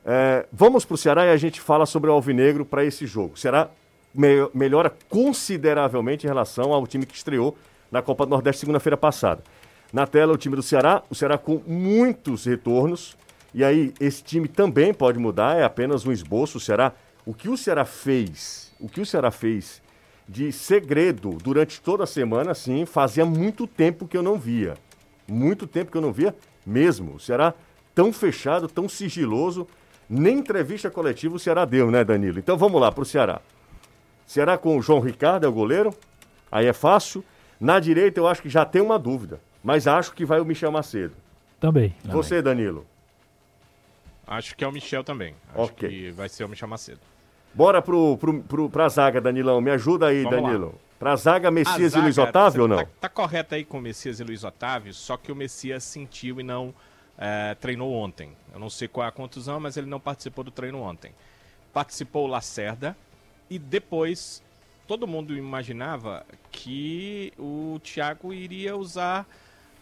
É, 0.05 0.47
vamos 0.53 0.85
para 0.85 0.95
o 0.95 0.99
Ceará 0.99 1.27
e 1.27 1.31
a 1.31 1.37
gente 1.37 1.61
fala 1.61 1.87
sobre 1.87 2.11
o 2.11 2.13
alvinegro 2.13 2.65
para 2.65 2.85
esse 2.85 3.07
jogo. 3.07 3.35
O 3.35 3.37
Ceará 3.37 3.69
me 4.15 4.49
melhora 4.53 4.93
consideravelmente 5.09 6.27
em 6.27 6.29
relação 6.29 6.73
ao 6.73 6.87
time 6.87 7.07
que 7.07 7.15
estreou 7.15 7.57
na 7.91 8.03
Copa 8.03 8.27
do 8.27 8.31
Nordeste 8.31 8.61
segunda-feira 8.61 8.97
passada. 8.97 9.43
Na 9.93 10.07
tela, 10.07 10.33
o 10.33 10.39
time 10.39 10.57
do 10.57 10.63
Ceará, 10.63 11.03
o 11.11 11.15
Ceará 11.15 11.37
com 11.37 11.61
muitos 11.67 12.47
retornos. 12.47 13.17
E 13.53 13.63
aí, 13.63 13.93
esse 14.01 14.23
time 14.25 14.49
também 14.49 14.95
pode 14.95 15.19
mudar, 15.19 15.59
é 15.59 15.65
apenas 15.65 16.07
um 16.07 16.13
esboço. 16.13 16.57
O 16.57 16.61
Ceará, 16.61 16.93
o 17.27 17.35
que 17.35 17.49
o 17.49 17.57
Ceará 17.57 17.85
fez, 17.85 18.73
o 18.81 18.89
que 18.89 19.01
o 19.01 19.07
Ceará 19.07 19.31
fez 19.31 19.83
de 20.27 20.51
segredo 20.51 21.37
durante 21.43 21.81
toda 21.81 22.05
a 22.05 22.07
semana, 22.07 22.55
sim, 22.55 22.87
fazia 22.87 23.27
muito 23.27 23.67
tempo 23.67 24.09
que 24.09 24.17
eu 24.17 24.23
não 24.23 24.39
via. 24.39 24.75
Muito 25.29 25.67
tempo 25.67 25.91
que 25.91 25.99
eu 25.99 26.03
não 26.03 26.13
via 26.13 26.35
mesmo. 26.65 27.17
O 27.17 27.21
Ceará 27.21 27.53
tão 27.95 28.13
fechado, 28.13 28.69
tão 28.69 28.89
sigiloso, 28.89 29.67
nem 30.09 30.39
entrevista 30.39 30.91
coletiva 30.91 31.37
o 31.37 31.39
Ceará 31.39 31.67
deu, 31.67 31.91
né, 31.91 32.03
Danilo? 32.03 32.39
Então 32.39 32.57
vamos 32.57 32.81
lá 32.81 32.91
para 32.91 33.03
o 33.03 33.07
Ceará. 33.07 33.43
Ceará 34.27 34.57
com 34.57 34.79
o 34.79 34.83
João 34.83 35.01
Ricardo 35.01 35.45
é 35.45 35.49
o 35.49 35.53
goleiro, 35.53 35.95
aí 36.51 36.67
é 36.67 36.73
fácil. 36.73 37.23
Na 37.61 37.79
direita 37.79 38.19
eu 38.19 38.27
acho 38.27 38.41
que 38.41 38.49
já 38.49 38.65
tem 38.65 38.81
uma 38.81 38.99
dúvida. 38.99 39.41
Mas 39.63 39.87
acho 39.87 40.13
que 40.13 40.25
vai 40.25 40.41
o 40.41 40.45
Michel 40.45 40.73
Macedo. 40.73 41.15
Também. 41.61 41.95
Você, 42.05 42.43
Danilo? 42.43 42.87
Acho 44.27 44.57
que 44.57 44.65
é 44.65 44.67
o 44.67 44.73
Michel 44.73 45.05
também. 45.05 45.35
Acho 45.55 45.65
okay. 45.65 45.89
que 45.89 46.11
vai 46.11 46.29
ser 46.29 46.45
o 46.45 46.49
Michel 46.49 46.69
Macedo. 46.69 47.01
Bora 47.55 47.83
pro, 47.83 48.17
pro, 48.17 48.43
pro, 48.43 48.71
pra 48.71 48.89
zaga, 48.89 49.21
Danilão. 49.21 49.61
Me 49.61 49.71
ajuda 49.71 50.07
aí, 50.07 50.23
Vamos 50.25 50.43
Danilo. 50.43 50.67
Lá. 50.67 50.93
Pra 50.99 51.17
zaga, 51.17 51.51
Messias 51.51 51.93
zaga, 51.93 51.99
e 51.99 52.05
Luiz 52.05 52.19
Otávio 52.19 52.63
ou 52.63 52.69
não? 52.69 52.77
Tá, 52.77 52.87
tá, 53.01 53.09
correto 53.09 53.55
aí 53.55 53.65
com 53.65 53.81
Messias 53.81 54.21
e 54.21 54.25
Luiz 54.25 54.45
Otávio, 54.45 54.95
só 54.95 55.17
que 55.17 55.33
o 55.33 55.37
Messias 55.37 55.83
sentiu 55.83 56.39
e 56.39 56.45
não 56.45 56.73
é, 57.19 57.57
treinou 57.57 57.93
ontem. 57.93 58.31
Eu 58.55 58.61
não 58.61 58.71
sei 58.71 58.87
qual 58.87 59.05
é 59.05 59.09
a 59.09 59.13
contusão, 59.13 59.59
mas 59.59 59.77
ele 59.77 59.89
não 59.89 59.99
participou 59.99 60.45
do 60.45 60.51
treino 60.51 60.81
ontem. 60.81 61.13
Participou 61.73 62.27
o 62.27 62.29
Lacerda 62.29 62.97
e 63.51 63.59
depois 63.59 64.43
todo 64.87 65.07
mundo 65.07 65.37
imaginava 65.37 66.25
que 66.51 67.33
o 67.39 67.81
Thiago 67.83 68.33
iria 68.33 68.77
usar 68.77 69.27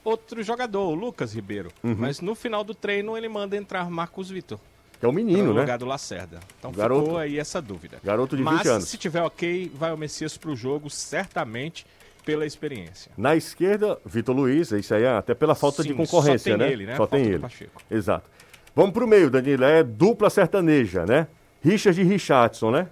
outro 0.04 0.42
jogador, 0.42 0.88
o 0.88 0.94
Lucas 0.94 1.34
Ribeiro. 1.34 1.70
Uhum. 1.82 1.96
Mas 1.98 2.20
no 2.20 2.34
final 2.34 2.64
do 2.64 2.74
treino 2.74 3.16
ele 3.16 3.28
manda 3.28 3.56
entrar 3.56 3.90
Marcos 3.90 4.30
Vitor. 4.30 4.58
Que 4.98 5.06
é 5.06 5.08
o 5.08 5.12
menino, 5.12 5.44
no 5.44 5.54
né? 5.54 5.60
lugar 5.60 5.78
do 5.78 5.86
Lacerda. 5.86 6.40
Então 6.58 6.70
garoto, 6.72 7.04
ficou 7.04 7.18
aí 7.18 7.38
essa 7.38 7.60
dúvida. 7.60 7.98
Garoto 8.04 8.36
de 8.36 8.42
Mas, 8.42 8.58
20 8.58 8.68
anos. 8.68 8.88
se 8.88 8.98
tiver 8.98 9.22
ok, 9.22 9.70
vai 9.74 9.92
o 9.92 9.96
Messias 9.96 10.36
pro 10.36 10.54
jogo, 10.54 10.90
certamente 10.90 11.86
pela 12.24 12.44
experiência. 12.44 13.10
Na 13.16 13.34
esquerda, 13.34 13.98
Vitor 14.04 14.36
Luiz, 14.36 14.70
isso 14.72 14.94
aí 14.94 15.04
é 15.04 15.16
até 15.16 15.34
pela 15.34 15.54
falta 15.54 15.82
Sim, 15.82 15.88
de 15.88 15.94
concorrência, 15.94 16.52
só 16.52 16.58
tem 16.58 16.66
né? 16.66 16.72
Ele, 16.72 16.84
né? 16.84 16.92
Só 16.92 16.98
falta 16.98 17.16
tem 17.16 17.26
ele. 17.26 17.46
Exato. 17.90 18.28
Vamos 18.76 18.92
pro 18.92 19.06
meio, 19.06 19.30
Danilo, 19.30 19.64
é 19.64 19.82
dupla 19.82 20.28
sertaneja, 20.28 21.06
né? 21.06 21.26
Richard 21.62 21.98
e 21.98 22.04
Richardson, 22.04 22.70
né? 22.70 22.88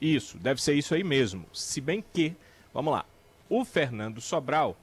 Isso, 0.00 0.36
deve 0.38 0.60
ser 0.60 0.74
isso 0.74 0.94
aí 0.94 1.02
mesmo. 1.02 1.46
Se 1.52 1.80
bem 1.80 2.04
que, 2.12 2.34
vamos 2.74 2.92
lá, 2.92 3.04
o 3.48 3.64
Fernando 3.64 4.20
Sobral 4.20 4.76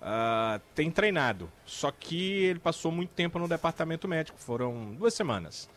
uh, 0.00 0.60
tem 0.74 0.90
treinado, 0.90 1.50
só 1.64 1.90
que 1.90 2.44
ele 2.44 2.58
passou 2.58 2.90
muito 2.90 3.10
tempo 3.10 3.38
no 3.38 3.48
departamento 3.48 4.08
médico, 4.08 4.38
foram 4.38 4.94
duas 4.94 5.14
semanas. 5.14 5.68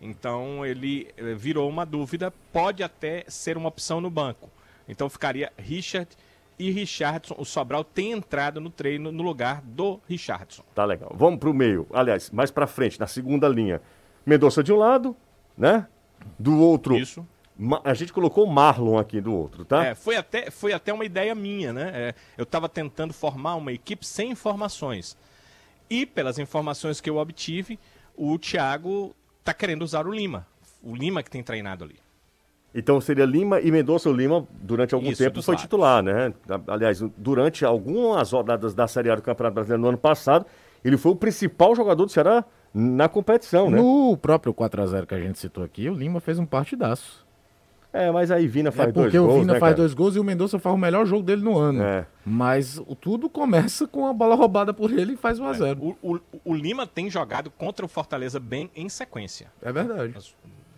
Então 0.00 0.64
ele 0.64 1.12
eh, 1.16 1.34
virou 1.34 1.68
uma 1.68 1.84
dúvida, 1.84 2.32
pode 2.52 2.82
até 2.82 3.24
ser 3.28 3.58
uma 3.58 3.68
opção 3.68 4.00
no 4.00 4.08
banco. 4.08 4.48
Então 4.88 5.10
ficaria 5.10 5.52
Richard 5.58 6.08
e 6.58 6.70
Richardson. 6.70 7.34
O 7.36 7.44
Sobral 7.44 7.84
tem 7.84 8.12
entrado 8.12 8.60
no 8.60 8.70
treino 8.70 9.12
no 9.12 9.22
lugar 9.22 9.60
do 9.62 10.00
Richardson. 10.08 10.62
Tá 10.74 10.86
legal. 10.86 11.12
Vamos 11.14 11.38
pro 11.38 11.52
meio. 11.52 11.86
Aliás, 11.92 12.30
mais 12.30 12.50
para 12.50 12.66
frente, 12.66 12.98
na 12.98 13.06
segunda 13.06 13.46
linha. 13.46 13.82
Mendonça 14.24 14.62
de 14.62 14.72
um 14.72 14.76
lado, 14.76 15.14
né? 15.56 15.86
Do 16.38 16.58
outro. 16.58 16.96
Isso. 16.96 17.26
A 17.84 17.94
gente 17.94 18.12
colocou 18.12 18.44
o 18.44 18.50
Marlon 18.50 18.98
aqui 18.98 19.20
do 19.20 19.34
outro, 19.34 19.64
tá? 19.64 19.84
É, 19.84 19.94
foi 19.94 20.16
até, 20.16 20.50
foi 20.50 20.72
até 20.72 20.92
uma 20.92 21.04
ideia 21.04 21.34
minha, 21.34 21.72
né? 21.72 21.90
É, 21.94 22.14
eu 22.38 22.44
estava 22.44 22.68
tentando 22.68 23.12
formar 23.12 23.56
uma 23.56 23.72
equipe 23.72 24.06
sem 24.06 24.30
informações. 24.30 25.16
E 25.88 26.06
pelas 26.06 26.38
informações 26.38 27.00
que 27.00 27.10
eu 27.10 27.16
obtive, 27.16 27.78
o 28.16 28.38
Thiago 28.38 29.14
tá 29.44 29.52
querendo 29.52 29.82
usar 29.82 30.06
o 30.06 30.12
Lima. 30.12 30.46
O 30.82 30.94
Lima 30.94 31.22
que 31.22 31.30
tem 31.30 31.42
treinado 31.42 31.84
ali. 31.84 31.96
Então 32.74 33.00
seria 33.00 33.24
Lima 33.24 33.60
e 33.60 33.70
Mendonça. 33.70 34.08
O 34.08 34.12
Lima, 34.12 34.46
durante 34.62 34.94
algum 34.94 35.10
Isso, 35.10 35.22
tempo, 35.22 35.42
foi 35.42 35.54
lados. 35.54 35.62
titular, 35.62 36.02
né? 36.02 36.32
Aliás, 36.68 37.00
durante 37.16 37.64
algumas 37.64 38.30
rodadas 38.30 38.72
da 38.72 38.86
Série 38.86 39.10
A 39.10 39.16
do 39.16 39.22
Campeonato 39.22 39.54
Brasileiro 39.54 39.82
no 39.82 39.88
ano 39.88 39.98
passado, 39.98 40.46
ele 40.84 40.96
foi 40.96 41.12
o 41.12 41.16
principal 41.16 41.74
jogador 41.74 42.06
do 42.06 42.12
Ceará 42.12 42.44
na 42.72 43.08
competição, 43.08 43.68
né? 43.68 43.76
No 43.76 44.16
próprio 44.16 44.54
4x0 44.54 45.06
que 45.06 45.14
a 45.14 45.20
gente 45.20 45.38
citou 45.38 45.64
aqui, 45.64 45.90
o 45.90 45.94
Lima 45.94 46.20
fez 46.20 46.38
um 46.38 46.46
partidaço. 46.46 47.26
É, 47.92 48.10
mas 48.10 48.30
aí 48.30 48.46
Vina 48.46 48.70
faz 48.70 48.88
é 48.88 48.92
dois 48.92 49.12
gols. 49.12 49.24
Porque 49.24 49.38
o 49.38 49.40
Vina 49.40 49.54
né, 49.54 49.58
faz 49.58 49.74
dois 49.74 49.94
gols 49.94 50.16
e 50.16 50.20
o 50.20 50.24
Mendonça 50.24 50.58
faz 50.58 50.74
o 50.74 50.78
melhor 50.78 51.04
jogo 51.04 51.22
dele 51.22 51.42
no 51.42 51.58
ano. 51.58 51.82
É. 51.82 52.06
Mas 52.24 52.78
o, 52.78 52.94
tudo 52.94 53.28
começa 53.28 53.86
com 53.86 54.06
a 54.06 54.12
bola 54.12 54.34
roubada 54.34 54.72
por 54.72 54.92
ele 54.92 55.14
e 55.14 55.16
faz 55.16 55.40
1x0. 55.40 55.66
É. 55.66 55.76
O, 55.80 56.14
o, 56.14 56.20
o, 56.44 56.54
Lima 56.54 56.86
tem 56.86 57.10
jogado 57.10 57.50
contra 57.50 57.84
o 57.84 57.88
Fortaleza 57.88 58.38
bem 58.38 58.70
em 58.76 58.88
sequência. 58.88 59.50
É 59.60 59.72
verdade. 59.72 60.14
As, 60.16 60.34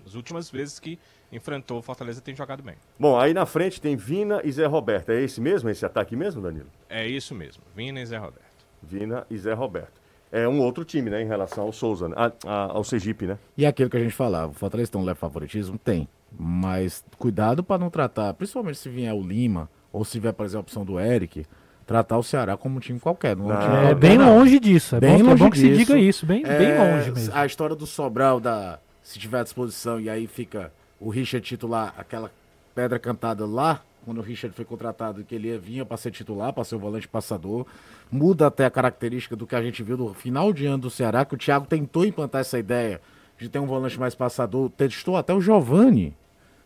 as 0.07 0.15
últimas 0.15 0.51
vezes 0.51 0.81
que 0.81 0.99
enfrentou 1.31 1.79
o 1.79 1.83
Fortaleza 1.83 2.21
tem 2.21 2.35
jogado 2.35 2.63
bem. 2.63 2.77
Bom, 2.99 3.19
aí 3.19 3.35
na 3.35 3.47
frente 3.47 3.81
tem 3.81 3.97
Vina 3.97 4.41
e 4.45 4.51
Zé 4.51 4.67
Roberto. 4.67 5.11
É 5.11 5.21
esse 5.21 5.41
mesmo, 5.41 5.69
esse 5.69 5.85
ataque 5.85 6.17
mesmo, 6.17 6.43
Danilo? 6.43 6.69
É 6.89 7.07
isso 7.07 7.35
mesmo, 7.35 7.63
Vina 7.75 8.01
e 8.01 8.07
Zé 8.07 8.19
Roberto. 8.19 8.53
Vina 8.83 9.27
e 9.31 9.39
Zé 9.39 9.53
Roberto. 9.53 10.01
É 10.31 10.49
um 10.49 10.61
outro 10.61 10.83
time, 10.83 11.11
né, 11.11 11.23
em 11.23 11.27
relação 11.27 11.65
ao 11.65 11.73
Souza, 11.73 12.09
né? 12.09 12.15
a, 12.17 12.33
a, 12.47 12.73
ao 12.73 12.83
Sergipe, 12.83 13.27
né? 13.27 13.39
E 13.57 13.67
aquilo 13.67 13.91
que 13.91 13.99
a 13.99 14.01
gente 14.01 14.15
falava, 14.15 14.51
o 14.51 14.55
Fortaleza 14.55 14.91
tem 14.91 15.01
um 15.01 15.05
leve 15.05 15.19
favoritismo? 15.19 15.79
Tem. 15.79 16.09
Mas 16.39 17.05
cuidado 17.19 17.63
para 17.63 17.79
não 17.79 17.91
tratar, 17.91 18.35
principalmente 18.35 18.79
se 18.79 18.89
vier 18.89 19.15
o 19.15 19.23
Lima, 19.23 19.69
ou 19.93 20.05
se 20.05 20.19
vier, 20.19 20.33
por 20.33 20.45
exemplo, 20.45 20.61
a 20.61 20.63
opção 20.63 20.85
do 20.85 20.99
Eric, 20.99 21.47
tratar 21.87 22.19
o 22.19 22.23
Ceará 22.23 22.57
como 22.57 22.77
um 22.77 22.81
time 22.81 22.99
qualquer. 22.99 23.37
Não, 23.37 23.49
não, 23.49 23.61
time 23.61 23.91
é 23.91 23.95
bem 23.95 24.19
não. 24.19 24.39
longe 24.39 24.59
disso. 24.59 24.97
É 24.97 25.01
bem 25.01 25.19
bom, 25.19 25.31
longe 25.31 25.43
é 25.43 25.45
bom 25.45 25.51
que 25.51 25.59
se 25.59 25.77
diga 25.77 25.99
isso, 25.99 26.25
bem, 26.25 26.43
é, 26.45 26.59
bem 26.59 26.79
longe 26.79 27.11
mesmo. 27.11 27.35
A 27.35 27.45
história 27.45 27.77
do 27.77 27.87
Sobral, 27.87 28.41
da, 28.41 28.79
se 29.03 29.19
tiver 29.19 29.41
à 29.41 29.43
disposição, 29.43 30.01
e 30.01 30.09
aí 30.09 30.27
fica 30.27 30.73
o 30.99 31.11
Richard 31.11 31.47
titular, 31.47 31.95
aquela 31.99 32.31
pedra 32.75 32.99
cantada 32.99 33.45
lá, 33.45 33.83
quando 34.05 34.19
o 34.19 34.23
Richard 34.23 34.55
foi 34.57 34.65
contratado, 34.65 35.23
que 35.23 35.35
ele 35.35 35.57
vinha 35.59 35.85
para 35.85 35.97
ser 35.97 36.11
titular, 36.11 36.53
para 36.53 36.65
ser 36.65 36.77
o 36.77 36.79
volante 36.79 37.07
passador. 37.07 37.67
Muda 38.11 38.47
até 38.47 38.65
a 38.65 38.71
característica 38.71 39.37
do 39.37 39.47
que 39.47 39.55
a 39.55 39.63
gente 39.63 39.83
viu 39.83 39.97
no 39.97 40.15
final 40.15 40.53
de 40.53 40.67
ano 40.67 40.79
do 40.79 40.91
Ceará, 40.91 41.25
que 41.25 41.35
o 41.35 41.39
Thiago 41.39 41.67
tentou 41.67 42.05
implantar 42.05 42.41
essa 42.41 42.59
ideia 42.59 43.01
de 43.39 43.49
ter 43.49 43.59
um 43.59 43.67
volante 43.67 43.99
mais 43.99 44.15
passador, 44.15 44.71
testou 44.71 45.17
até 45.17 45.33
o 45.35 45.41
Giovani 45.41 46.15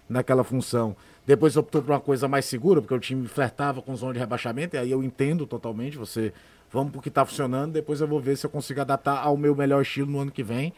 naquela 0.09 0.45
função. 0.45 0.97
Depois 1.27 1.57
optou 1.57 1.83
por 1.83 1.91
uma 1.91 2.01
coisa 2.01 2.29
mais 2.29 2.45
segura, 2.45 2.81
porque 2.81 2.95
o 2.95 3.01
time 3.01 3.27
flertava 3.27 3.83
com 3.83 3.97
zona 3.97 4.13
de 4.13 4.19
rebaixamento, 4.19 4.77
e 4.77 4.79
aí 4.79 4.91
eu 4.91 5.03
entendo 5.03 5.47
totalmente, 5.47 5.99
você 5.99 6.33
vamos 6.73 6.93
pro 6.93 7.01
que 7.01 7.09
está 7.09 7.25
funcionando, 7.25 7.73
depois 7.73 8.01
eu 8.01 8.07
vou 8.07 8.21
ver 8.21 8.37
se 8.37 8.47
eu 8.47 8.51
consigo 8.51 8.81
adaptar 8.81 9.19
ao 9.19 9.37
meu 9.37 9.55
melhor 9.55 9.83
estilo 9.83 10.11
no 10.11 10.21
ano 10.21 10.31
que 10.31 10.43
vem. 10.43 10.73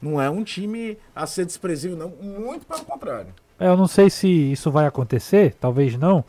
Não 0.00 0.20
é 0.20 0.30
um 0.30 0.44
time 0.44 0.96
a 1.14 1.26
ser 1.26 1.44
desprezível, 1.44 1.96
não, 1.96 2.10
muito 2.10 2.64
pelo 2.66 2.84
contrário. 2.84 3.34
É, 3.58 3.66
eu 3.66 3.76
não 3.76 3.88
sei 3.88 4.08
se 4.08 4.28
isso 4.28 4.70
vai 4.70 4.86
acontecer, 4.86 5.56
talvez 5.58 5.96
não, 5.96 6.24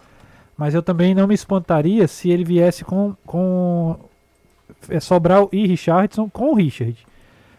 mas 0.57 0.73
eu 0.73 0.81
também 0.81 1.13
não 1.13 1.27
me 1.27 1.35
espantaria 1.35 2.07
se 2.07 2.29
ele 2.31 2.43
viesse 2.43 2.83
com, 2.83 3.15
com 3.25 3.99
é, 4.89 4.99
Sobral 4.99 5.47
e 5.51 5.67
Richardson 5.67 6.27
com 6.29 6.51
o 6.51 6.55
Richard. 6.55 7.05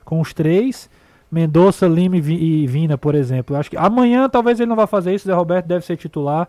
Com 0.04 0.20
os 0.20 0.34
três, 0.34 0.90
Mendonça, 1.30 1.86
Lima 1.86 2.16
e 2.16 2.66
Vina, 2.66 2.98
por 2.98 3.14
exemplo. 3.14 3.54
Eu 3.54 3.60
acho 3.60 3.70
que 3.70 3.76
amanhã 3.76 4.28
talvez 4.28 4.58
ele 4.58 4.68
não 4.68 4.76
vá 4.76 4.86
fazer 4.86 5.14
isso, 5.14 5.26
Zé 5.26 5.34
Roberto 5.34 5.66
deve 5.66 5.84
ser 5.84 5.96
titular. 5.96 6.48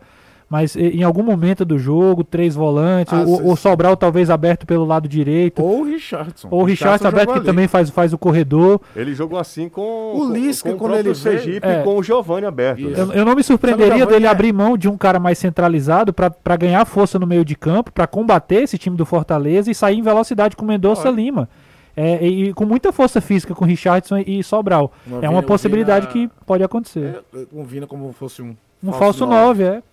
Mas 0.52 0.76
em 0.76 1.02
algum 1.02 1.24
momento 1.24 1.64
do 1.64 1.80
jogo, 1.80 2.26
três 2.26 2.56
volantes, 2.56 3.14
ah, 3.14 3.24
o, 3.24 3.54
o, 3.54 3.56
Sobral 3.56 3.96
talvez 3.96 4.30
aberto 4.30 4.66
pelo 4.66 4.84
lado 4.84 5.08
direito. 5.08 5.64
Ou 5.64 5.80
o 5.80 5.84
Richardson. 5.86 6.50
Ou 6.52 6.64
o 6.64 6.64
Richardson, 6.66 7.08
aberto 7.08 7.36
que 7.36 7.40
também 7.40 7.70
faz, 7.70 7.90
faz 7.90 8.12
o 8.12 8.18
corredor. 8.18 8.82
Ele 8.94 9.16
jogou 9.16 9.40
assim 9.40 9.70
com 9.70 10.14
o 10.14 10.30
Lisca, 10.30 10.70
com, 10.70 10.78
com 10.78 10.90
quando 10.90 11.00
ele 11.00 11.16
Sergipe 11.16 11.66
é. 11.66 11.84
com 11.84 11.96
o 11.96 12.04
Giovani 12.04 12.46
aberto. 12.46 12.82
Né? 12.82 13.00
Eu, 13.00 13.14
eu, 13.14 13.24
não 13.24 13.34
me 13.34 13.42
surpreenderia 13.44 14.06
dele 14.06 14.26
é. 14.26 14.30
abrir 14.30 14.52
mão 14.52 14.78
de 14.78 14.90
um 14.90 14.98
cara 14.98 15.22
mais 15.22 15.38
centralizado 15.38 16.12
para 16.12 16.58
ganhar 16.58 16.84
força 16.84 17.18
no 17.18 17.26
meio 17.26 17.46
de 17.46 17.56
campo, 17.56 17.90
para 17.90 18.06
combater 18.06 18.64
esse 18.64 18.78
time 18.78 18.98
do 18.98 19.06
Fortaleza 19.06 19.72
e 19.72 19.74
sair 19.74 20.00
em 20.00 20.02
velocidade 20.02 20.58
com 20.58 20.66
Mendonça 20.66 21.10
Lima. 21.10 21.48
É, 21.96 22.26
e 22.26 22.54
com 22.54 22.66
muita 22.66 22.92
força 22.92 23.20
física 23.20 23.54
com 23.54 23.66
Richardson 23.66 24.20
e 24.20 24.44
Sobral. 24.44 24.92
Uma 25.06 25.26
é 25.26 25.30
uma 25.30 25.44
possibilidade 25.44 26.08
Vina, 26.08 26.30
que 26.30 26.46
pode 26.46 26.64
acontecer. 26.64 27.22
É, 27.34 27.46
um 27.52 27.64
Vina 27.64 27.86
como 27.86 28.14
fosse 28.14 28.42
um. 28.42 28.56
Um 28.84 28.94
falso 28.94 29.26
9, 29.26 29.64
é. 29.64 29.84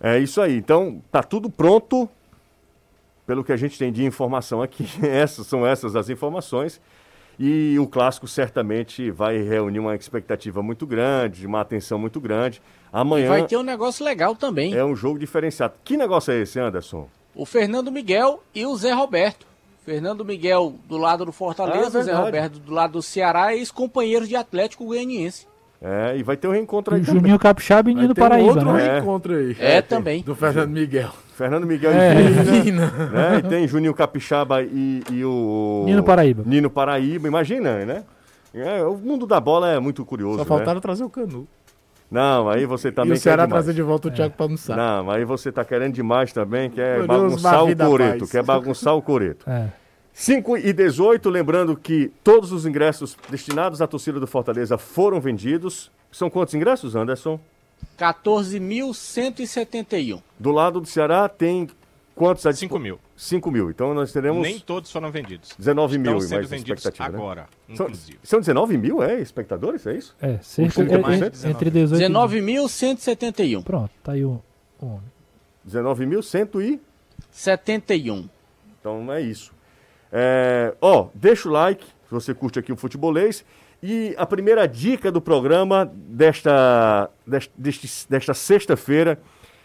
É 0.00 0.18
isso 0.18 0.40
aí. 0.40 0.56
Então, 0.56 1.02
tá 1.12 1.22
tudo 1.22 1.50
pronto. 1.50 2.08
Pelo 3.26 3.44
que 3.44 3.52
a 3.52 3.56
gente 3.56 3.78
tem 3.78 3.92
de 3.92 4.04
informação 4.04 4.62
aqui, 4.62 4.88
essas 5.06 5.46
são 5.46 5.66
essas 5.66 5.94
as 5.94 6.08
informações. 6.08 6.80
E 7.38 7.78
o 7.78 7.86
clássico 7.86 8.26
certamente 8.28 9.10
vai 9.10 9.38
reunir 9.38 9.78
uma 9.78 9.94
expectativa 9.94 10.62
muito 10.62 10.86
grande, 10.86 11.46
uma 11.46 11.60
atenção 11.60 11.98
muito 11.98 12.20
grande. 12.20 12.60
Amanhã. 12.92 13.28
Vai 13.28 13.46
ter 13.46 13.56
um 13.56 13.62
negócio 13.62 14.04
legal 14.04 14.34
também. 14.34 14.74
É 14.74 14.84
um 14.84 14.94
jogo 14.94 15.18
diferenciado. 15.18 15.74
Que 15.84 15.96
negócio 15.96 16.32
é 16.32 16.40
esse, 16.40 16.58
Anderson? 16.58 17.08
O 17.34 17.46
Fernando 17.46 17.90
Miguel 17.90 18.42
e 18.54 18.66
o 18.66 18.76
Zé 18.76 18.92
Roberto. 18.92 19.46
Fernando 19.84 20.24
Miguel 20.24 20.74
do 20.88 20.96
lado 20.96 21.24
do 21.24 21.32
Fortaleza, 21.32 21.98
ah, 21.98 22.00
é 22.00 22.04
Zé 22.04 22.12
Roberto 22.14 22.58
do 22.58 22.72
lado 22.72 22.92
do 22.94 23.02
Ceará 23.02 23.54
e 23.54 23.58
ex-companheiros 23.58 24.28
de 24.28 24.36
Atlético 24.36 24.84
Goianiense. 24.84 25.48
É, 25.82 26.14
e 26.18 26.22
vai 26.22 26.36
ter 26.36 26.46
um 26.46 26.52
reencontro 26.52 26.94
aí 26.94 27.02
Juninho 27.02 27.38
Capixaba 27.38 27.90
e 27.90 27.94
Nino 27.94 28.14
Paraíba, 28.14 28.48
outro 28.50 28.72
né? 28.74 28.92
reencontro 28.92 29.34
aí. 29.34 29.56
É, 29.58 29.76
é 29.76 29.82
também. 29.82 30.22
Do 30.22 30.34
Fernando 30.34 30.68
Miguel. 30.68 31.10
Fernando 31.34 31.66
Miguel 31.66 31.90
é. 31.92 32.20
e 32.20 32.60
Vina. 32.60 32.86
né? 33.10 33.38
E 33.38 33.48
tem 33.48 33.66
Juninho 33.66 33.94
Capixaba 33.94 34.62
e, 34.62 35.02
e, 35.10 35.24
o... 35.24 35.84
Nino 35.86 36.04
Paraíba. 36.04 36.42
Nino 36.44 36.68
Paraíba, 36.68 37.26
imagina, 37.26 37.82
né? 37.86 38.04
É, 38.52 38.84
o 38.84 38.96
mundo 38.96 39.26
da 39.26 39.40
bola 39.40 39.70
é 39.70 39.80
muito 39.80 40.04
curioso, 40.04 40.38
Só 40.38 40.44
faltaram 40.44 40.74
né? 40.74 40.80
trazer 40.80 41.04
o 41.04 41.08
Canu. 41.08 41.48
Não, 42.10 42.48
aí 42.48 42.66
você 42.66 42.90
também 42.90 43.12
e 43.12 43.16
o 43.16 43.20
Ceará 43.20 43.46
trazer 43.46 43.72
de 43.72 43.82
volta 43.82 44.08
o 44.08 44.10
é. 44.10 44.14
Thiago 44.14 44.34
para 44.34 44.46
almoçar. 44.46 44.76
Não, 44.76 45.08
aí 45.10 45.24
você 45.24 45.52
tá 45.52 45.64
querendo 45.64 45.94
demais 45.94 46.32
também, 46.32 46.68
quer 46.68 47.06
bagunçar 47.06 47.64
o 47.64 47.76
coreto, 47.76 48.26
quer 48.26 48.42
bagunçar 48.42 48.96
o 48.96 49.02
coreto. 49.02 49.48
É. 49.48 49.68
5 50.12 50.58
e 50.58 50.72
18, 50.72 51.30
lembrando 51.30 51.76
que 51.76 52.10
todos 52.24 52.50
os 52.52 52.66
ingressos 52.66 53.16
destinados 53.28 53.80
à 53.80 53.86
torcida 53.86 54.18
do 54.18 54.26
Fortaleza 54.26 54.76
foram 54.76 55.20
vendidos. 55.20 55.88
São 56.10 56.28
quantos 56.28 56.54
ingressos, 56.54 56.96
Anderson? 56.96 57.38
14.171. 57.98 60.22
Do 60.38 60.50
lado 60.50 60.80
do 60.80 60.86
Ceará 60.86 61.28
tem 61.28 61.68
quantos? 62.14 62.44
5 62.58 62.78
mil. 62.78 62.98
5 63.20 63.50
mil. 63.50 63.68
Então 63.68 63.92
nós 63.92 64.10
teremos. 64.12 64.42
Nem 64.42 64.58
todos 64.58 64.90
foram 64.90 65.10
vendidos. 65.10 65.50
19 65.58 65.96
Estão 65.98 66.12
mil, 66.12 66.20
sendo 66.22 66.48
vendidos 66.48 66.84
né? 66.84 66.92
agora, 67.00 67.42
né? 67.42 67.74
inclusive. 67.74 68.18
São, 68.22 68.38
são 68.38 68.40
19 68.40 68.78
mil, 68.78 69.02
é? 69.02 69.20
Espectadores, 69.20 69.86
é 69.86 69.94
isso? 69.94 70.16
É, 70.22 70.38
cerca 70.38 70.82
de, 70.82 70.94
entre 71.50 71.70
18 71.70 72.02
19.171. 72.02 73.62
Pronto, 73.62 73.90
tá 74.02 74.12
aí 74.12 74.24
o, 74.24 74.42
o 74.80 74.98
19.171. 75.68 76.80
71. 77.30 78.26
Então 78.80 79.12
é 79.12 79.20
isso. 79.20 79.52
É, 80.10 80.74
ó, 80.80 81.08
deixa 81.14 81.46
o 81.46 81.52
like 81.52 81.84
se 81.84 82.10
você 82.10 82.32
curte 82.32 82.58
aqui 82.58 82.72
o 82.72 82.76
futebolês. 82.76 83.44
E 83.82 84.14
a 84.16 84.24
primeira 84.24 84.66
dica 84.66 85.12
do 85.12 85.20
programa 85.20 85.90
desta, 85.94 87.10
desta, 87.26 88.06
desta 88.08 88.34
sexta-feira 88.34 89.18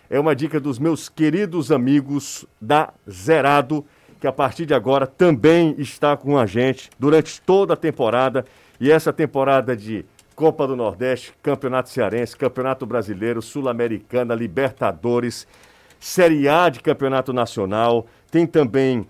é 0.09 0.19
uma 0.19 0.35
dica 0.35 0.59
dos 0.59 0.79
meus 0.79 1.09
queridos 1.09 1.71
amigos 1.71 2.45
da 2.61 2.93
Zerado, 3.09 3.85
que 4.19 4.27
a 4.27 4.31
partir 4.31 4.65
de 4.65 4.73
agora 4.73 5.07
também 5.07 5.75
está 5.77 6.15
com 6.15 6.37
a 6.37 6.45
gente 6.45 6.89
durante 6.99 7.41
toda 7.41 7.73
a 7.73 7.77
temporada. 7.77 8.45
E 8.79 8.91
essa 8.91 9.11
temporada 9.11 9.75
de 9.75 10.05
Copa 10.35 10.67
do 10.67 10.75
Nordeste, 10.75 11.33
Campeonato 11.41 11.89
Cearense, 11.89 12.35
Campeonato 12.35 12.85
Brasileiro, 12.85 13.41
Sul-Americana, 13.41 14.35
Libertadores, 14.35 15.47
Série 15.99 16.47
A 16.47 16.69
de 16.69 16.81
Campeonato 16.81 17.31
Nacional, 17.31 18.05
tem 18.29 18.45
também 18.45 19.07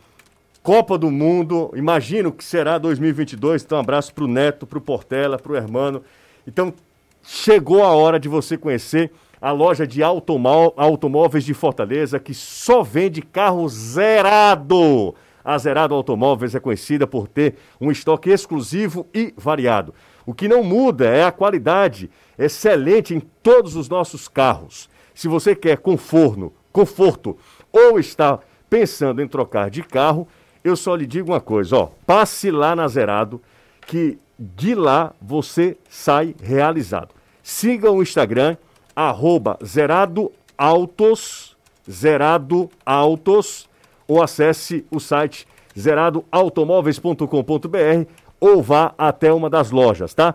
Copa 0.61 0.97
do 0.97 1.11
Mundo, 1.11 1.71
imagino 1.75 2.31
que 2.31 2.43
será 2.43 2.77
2022. 2.77 3.63
Então, 3.63 3.77
um 3.77 3.81
abraço 3.81 4.13
para 4.13 4.23
o 4.23 4.27
Neto, 4.27 4.65
para 4.65 4.77
o 4.77 4.81
Portela, 4.81 5.37
para 5.37 5.51
o 5.51 5.55
Hermano. 5.55 6.03
Então, 6.47 6.73
chegou 7.23 7.83
a 7.83 7.89
hora 7.89 8.19
de 8.19 8.29
você 8.29 8.57
conhecer 8.57 9.11
a 9.45 9.51
loja 9.51 9.85
de 9.85 10.01
automóveis 10.01 11.43
de 11.43 11.53
Fortaleza, 11.53 12.19
que 12.19 12.33
só 12.33 12.81
vende 12.81 13.21
carro 13.21 13.69
zerado. 13.69 15.13
A 15.43 15.55
Zerado 15.59 15.93
Automóveis 15.93 16.55
é 16.55 16.59
conhecida 16.59 17.05
por 17.05 17.27
ter 17.27 17.53
um 17.79 17.91
estoque 17.91 18.31
exclusivo 18.31 19.05
e 19.13 19.31
variado. 19.37 19.93
O 20.25 20.33
que 20.33 20.47
não 20.47 20.63
muda 20.63 21.05
é 21.05 21.23
a 21.23 21.31
qualidade 21.31 22.09
excelente 22.39 23.13
em 23.13 23.19
todos 23.19 23.75
os 23.75 23.87
nossos 23.87 24.27
carros. 24.27 24.89
Se 25.13 25.27
você 25.27 25.53
quer 25.53 25.77
conforto, 25.77 26.51
conforto 26.71 27.37
ou 27.71 27.99
está 27.99 28.39
pensando 28.67 29.21
em 29.21 29.27
trocar 29.27 29.69
de 29.69 29.83
carro, 29.83 30.27
eu 30.63 30.75
só 30.75 30.95
lhe 30.95 31.05
digo 31.05 31.31
uma 31.31 31.39
coisa, 31.39 31.77
ó, 31.77 31.89
passe 32.03 32.49
lá 32.49 32.75
na 32.75 32.87
Zerado, 32.87 33.39
que 33.85 34.17
de 34.39 34.73
lá 34.73 35.13
você 35.21 35.77
sai 35.87 36.35
realizado. 36.41 37.13
Siga 37.43 37.91
o 37.91 38.01
Instagram, 38.01 38.57
arroba 38.95 39.57
Zerado 39.63 40.31
Autos, 40.57 41.55
Zerado 41.89 42.69
Autos, 42.85 43.69
ou 44.07 44.23
acesse 44.23 44.85
o 44.89 44.99
site 44.99 45.47
zeradoautomóveis.com.br 45.77 48.07
ou 48.39 48.61
vá 48.61 48.93
até 48.97 49.33
uma 49.33 49.49
das 49.49 49.71
lojas, 49.71 50.13
tá? 50.13 50.33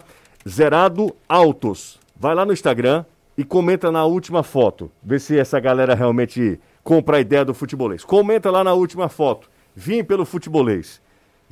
Zerado 0.48 1.14
Autos. 1.28 2.00
Vai 2.16 2.34
lá 2.34 2.44
no 2.44 2.52
Instagram 2.52 3.04
e 3.38 3.44
comenta 3.44 3.90
na 3.90 4.04
última 4.04 4.42
foto. 4.42 4.90
Vê 5.02 5.18
se 5.18 5.38
essa 5.38 5.58
galera 5.58 5.94
realmente 5.94 6.60
compra 6.82 7.16
a 7.16 7.20
ideia 7.20 7.44
do 7.44 7.54
futebolês. 7.54 8.04
Comenta 8.04 8.50
lá 8.50 8.64
na 8.64 8.74
última 8.74 9.08
foto 9.08 9.48
Vim 9.74 10.04
pelo 10.04 10.24
futebolês. 10.24 11.00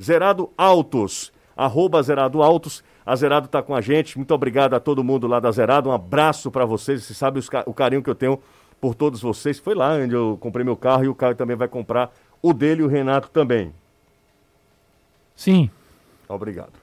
Zerado 0.01 0.49
Autos, 0.57 1.31
arroba 1.59 2.01
Zerado 2.01 2.41
Autos. 2.41 2.83
A 3.05 3.15
Zerado 3.15 3.47
está 3.47 3.61
com 3.61 3.75
a 3.75 3.81
gente. 3.81 4.17
Muito 4.17 4.33
obrigado 4.33 4.73
a 4.73 4.79
todo 4.79 5.03
mundo 5.03 5.27
lá 5.27 5.39
da 5.39 5.51
Zerado. 5.51 5.89
Um 5.89 5.91
abraço 5.91 6.49
para 6.49 6.63
vocês. 6.63 7.03
Você 7.03 7.13
sabe 7.13 7.41
o 7.65 7.73
carinho 7.73 8.01
que 8.01 8.09
eu 8.09 8.15
tenho 8.15 8.39
por 8.79 8.95
todos 8.95 9.21
vocês. 9.21 9.59
Foi 9.59 9.75
lá 9.75 9.93
onde 9.93 10.15
eu 10.15 10.37
comprei 10.39 10.63
meu 10.63 10.77
carro 10.77 11.03
e 11.03 11.09
o 11.09 11.15
Caio 11.15 11.35
também 11.35 11.57
vai 11.57 11.67
comprar 11.67 12.11
o 12.41 12.53
dele 12.53 12.81
e 12.81 12.85
o 12.85 12.87
Renato 12.87 13.29
também. 13.29 13.73
Sim. 15.35 15.69
Obrigado. 16.27 16.73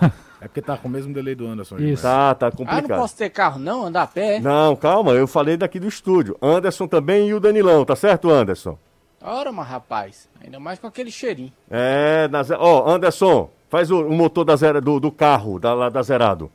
É 0.38 0.48
porque 0.48 0.60
tá 0.60 0.76
com 0.76 0.86
o 0.86 0.90
mesmo 0.90 1.14
delay 1.14 1.34
do 1.34 1.46
Anderson. 1.46 1.78
Isso. 1.78 2.02
Tá, 2.02 2.34
tá 2.34 2.50
complicado. 2.50 2.84
Ah, 2.84 2.88
não 2.88 2.98
posso 2.98 3.16
ter 3.16 3.30
carro 3.30 3.58
não, 3.58 3.86
andar 3.86 4.02
a 4.02 4.06
pé? 4.06 4.38
Não, 4.38 4.76
calma, 4.76 5.12
eu 5.12 5.26
falei 5.26 5.56
daqui 5.56 5.80
do 5.80 5.88
estúdio. 5.88 6.36
Anderson 6.42 6.86
também 6.86 7.30
e 7.30 7.34
o 7.34 7.40
Danilão, 7.40 7.86
tá 7.86 7.96
certo, 7.96 8.30
Anderson? 8.30 8.78
Ora, 9.22 9.50
mas 9.50 9.66
rapaz, 9.66 10.28
ainda 10.44 10.60
mais 10.60 10.78
com 10.78 10.86
aquele 10.86 11.10
cheirinho. 11.10 11.52
É, 11.70 12.28
na, 12.28 12.42
ó, 12.58 12.84
oh, 12.84 12.90
Anderson, 12.90 13.50
faz 13.68 13.90
o, 13.90 14.00
o, 14.00 14.12
motor 14.12 14.44
da 14.44 14.56
zera, 14.56 14.80
do, 14.80 15.00
do 15.00 15.10
carro, 15.10 15.58
da, 15.58 15.74
lá 15.74 15.88
da 15.88 16.02
Zerado. 16.02 16.50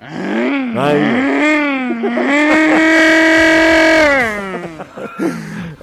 Aí. 0.00 1.38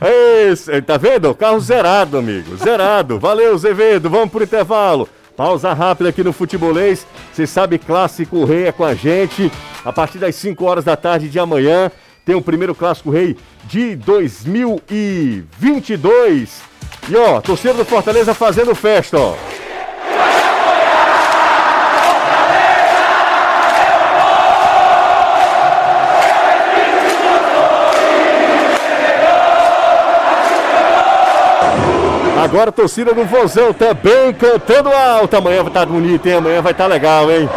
Esse, 0.52 0.82
tá 0.82 0.98
vendo? 0.98 1.34
Carro 1.34 1.58
zerado, 1.60 2.18
amigo. 2.18 2.58
Zerado. 2.58 3.20
Valeu, 3.20 3.58
Zevedo. 3.58 4.10
Vamos 4.10 4.30
pro 4.30 4.44
intervalo. 4.44 5.08
Pausa 5.36 5.74
rápida 5.74 6.10
aqui 6.10 6.24
no 6.24 6.32
Futebolês. 6.32 7.08
Você 7.34 7.48
sabe, 7.48 7.80
Clássico 7.80 8.46
Rei 8.46 8.68
é 8.68 8.72
com 8.72 8.84
a 8.84 8.94
gente. 8.94 9.52
A 9.84 9.92
partir 9.92 10.20
das 10.20 10.36
5 10.36 10.64
horas 10.64 10.86
da 10.86 10.96
tarde 10.96 11.28
de 11.30 11.40
amanhã 11.40 11.92
tem 12.26 12.36
o 12.36 12.42
primeiro 12.42 12.76
Clássico 12.76 13.10
Rei 13.10 13.36
de 13.66 13.96
2022. 13.96 16.62
E 17.10 17.16
ó, 17.16 17.42
torcida 17.42 17.74
do 17.74 17.86
Fortaleza 17.86 18.34
fazendo 18.34 18.76
festa, 18.76 19.18
ó. 19.18 19.36
Agora 32.46 32.70
a 32.70 32.72
torcida 32.72 33.12
do 33.12 33.26
Vozão 33.26 33.74
também 33.74 34.32
cantando 34.32 34.90
alto. 34.90 35.36
Amanhã 35.36 35.64
vai 35.64 35.70
estar 35.70 35.80
tá 35.80 35.86
bonito, 35.88 36.28
hein? 36.28 36.36
Amanhã 36.36 36.62
vai 36.62 36.74
estar 36.74 36.84
tá 36.84 36.88
legal, 36.88 37.32
hein? 37.32 37.50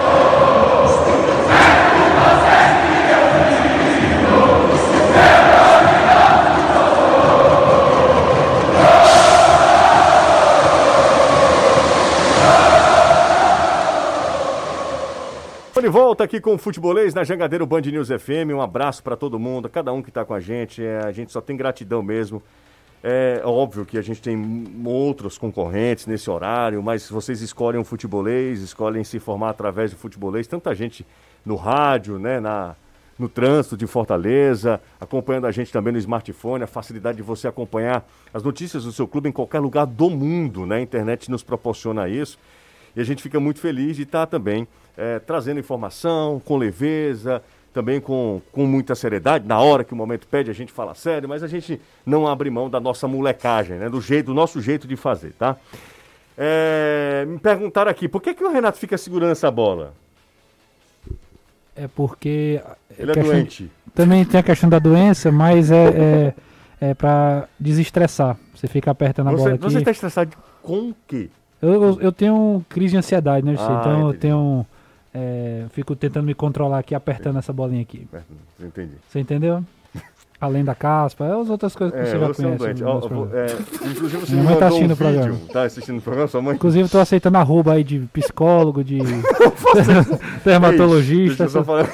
de 15.80 15.92
volta 15.92 16.22
aqui 16.22 16.38
com 16.38 16.54
o 16.54 16.58
Futebolês 16.58 17.14
na 17.14 17.24
Jangadeiro 17.24 17.64
Band 17.64 17.80
News 17.80 18.08
FM. 18.08 18.52
Um 18.52 18.60
abraço 18.60 19.02
para 19.02 19.16
todo 19.16 19.38
mundo, 19.38 19.70
cada 19.70 19.90
um 19.90 20.02
que 20.02 20.10
está 20.10 20.22
com 20.22 20.34
a 20.34 20.40
gente. 20.40 20.84
É, 20.84 20.98
a 20.98 21.12
gente 21.12 21.32
só 21.32 21.40
tem 21.40 21.56
gratidão 21.56 22.02
mesmo. 22.02 22.42
É 23.02 23.40
óbvio 23.44 23.86
que 23.86 23.96
a 23.96 24.02
gente 24.02 24.20
tem 24.20 24.36
outros 24.84 25.38
concorrentes 25.38 26.06
nesse 26.06 26.28
horário, 26.28 26.82
mas 26.82 27.08
vocês 27.08 27.40
escolhem 27.40 27.80
o 27.80 27.84
futebolês, 27.84 28.60
escolhem 28.60 29.04
se 29.04 29.20
formar 29.20 29.50
através 29.50 29.92
do 29.92 29.96
futebolês. 29.96 30.46
Tanta 30.46 30.74
gente 30.74 31.06
no 31.44 31.54
rádio, 31.54 32.18
né, 32.18 32.40
na, 32.40 32.74
no 33.18 33.28
trânsito 33.28 33.76
de 33.76 33.86
Fortaleza, 33.86 34.80
acompanhando 35.00 35.46
a 35.46 35.52
gente 35.52 35.72
também 35.72 35.92
no 35.92 35.98
smartphone, 35.98 36.64
a 36.64 36.66
facilidade 36.66 37.16
de 37.16 37.22
você 37.22 37.48
acompanhar 37.48 38.04
as 38.34 38.42
notícias 38.42 38.84
do 38.84 38.92
seu 38.92 39.06
clube 39.06 39.28
em 39.28 39.32
qualquer 39.32 39.60
lugar 39.60 39.86
do 39.86 40.10
mundo, 40.10 40.66
né? 40.66 40.76
A 40.76 40.80
internet 40.80 41.30
nos 41.30 41.42
proporciona 41.42 42.08
isso. 42.08 42.38
E 42.96 43.00
a 43.00 43.04
gente 43.04 43.22
fica 43.22 43.38
muito 43.38 43.60
feliz 43.60 43.96
de 43.96 44.02
estar 44.02 44.26
também 44.26 44.66
é, 44.96 45.18
trazendo 45.20 45.60
informação 45.60 46.40
com 46.44 46.56
leveza, 46.56 47.42
também 47.78 48.00
com, 48.00 48.42
com 48.50 48.66
muita 48.66 48.96
seriedade. 48.96 49.46
Na 49.46 49.60
hora 49.60 49.84
que 49.84 49.92
o 49.92 49.96
momento 49.96 50.26
pede, 50.26 50.50
a 50.50 50.52
gente 50.52 50.72
fala 50.72 50.96
sério, 50.96 51.28
mas 51.28 51.44
a 51.44 51.46
gente 51.46 51.80
não 52.04 52.26
abre 52.26 52.50
mão 52.50 52.68
da 52.68 52.80
nossa 52.80 53.06
molecagem, 53.06 53.78
né? 53.78 53.88
Do, 53.88 54.00
jeito, 54.00 54.26
do 54.26 54.34
nosso 54.34 54.60
jeito 54.60 54.88
de 54.88 54.96
fazer, 54.96 55.32
tá? 55.38 55.56
É, 56.36 57.24
me 57.24 57.38
perguntaram 57.38 57.88
aqui, 57.88 58.08
por 58.08 58.20
que, 58.20 58.34
que 58.34 58.42
o 58.42 58.50
Renato 58.50 58.78
fica 58.78 58.98
segurando 58.98 59.30
essa 59.30 59.48
bola? 59.48 59.94
É 61.76 61.86
porque. 61.86 62.60
Ele 62.98 63.12
é 63.12 63.14
doente. 63.14 63.70
Também 63.94 64.24
tem 64.24 64.40
a 64.40 64.42
questão 64.42 64.68
da 64.68 64.80
doença, 64.80 65.30
mas 65.30 65.70
é, 65.70 66.34
é, 66.80 66.88
é 66.90 66.94
para 66.94 67.48
desestressar. 67.60 68.36
Você 68.56 68.66
fica 68.66 68.90
apertando 68.90 69.28
a 69.28 69.32
bola 69.32 69.54
aqui. 69.54 69.62
Você 69.62 69.78
está 69.78 69.92
estressado 69.92 70.36
com 70.64 70.88
o 70.90 70.96
quê? 71.06 71.30
Eu, 71.62 71.72
eu, 71.74 72.00
eu, 72.00 72.12
tenho 72.12 72.64
crise 72.68 72.92
de 72.92 72.96
ansiedade, 72.96 73.46
né? 73.46 73.54
Ah, 73.56 73.78
então 73.80 73.92
entendi. 73.92 74.02
eu 74.02 74.20
tenho 74.20 74.66
é, 75.18 75.64
fico 75.70 75.96
tentando 75.96 76.26
me 76.26 76.34
controlar 76.34 76.78
aqui, 76.78 76.94
apertando 76.94 77.38
essa 77.38 77.52
bolinha 77.52 77.82
aqui. 77.82 78.06
Entendi. 78.60 78.92
Você 79.08 79.18
entendeu? 79.18 79.64
Além 80.40 80.64
da 80.64 80.74
caspa, 80.74 81.24
é 81.24 81.40
as 81.40 81.50
outras 81.50 81.74
coisas 81.74 81.92
que 81.92 82.00
é, 82.00 82.04
você 82.04 82.18
já 82.18 82.34
conhece. 82.34 82.84
Oh, 82.84 83.26
é, 83.34 83.90
inclusive 83.90 84.26
você 84.26 84.32
Minha 84.36 84.44
mãe 84.44 84.56
tá 84.56 84.66
assistindo 84.68 84.90
um 84.90 84.94
o 84.94 84.96
programa. 84.96 85.38
Tá 85.52 85.62
assistindo 85.62 85.98
o 85.98 86.02
programa, 86.02 86.28
sua 86.28 86.42
mãe? 86.42 86.54
Inclusive 86.54 86.84
estou 86.84 87.00
aceitando 87.00 87.38
arroba 87.38 87.72
aí 87.72 87.82
de 87.82 87.98
psicólogo, 88.12 88.84
de 88.84 88.98
dermatologista. 90.44 91.44
Deixa 91.44 91.44
eu 91.44 91.48
só 91.48 91.64
falar... 91.64 91.84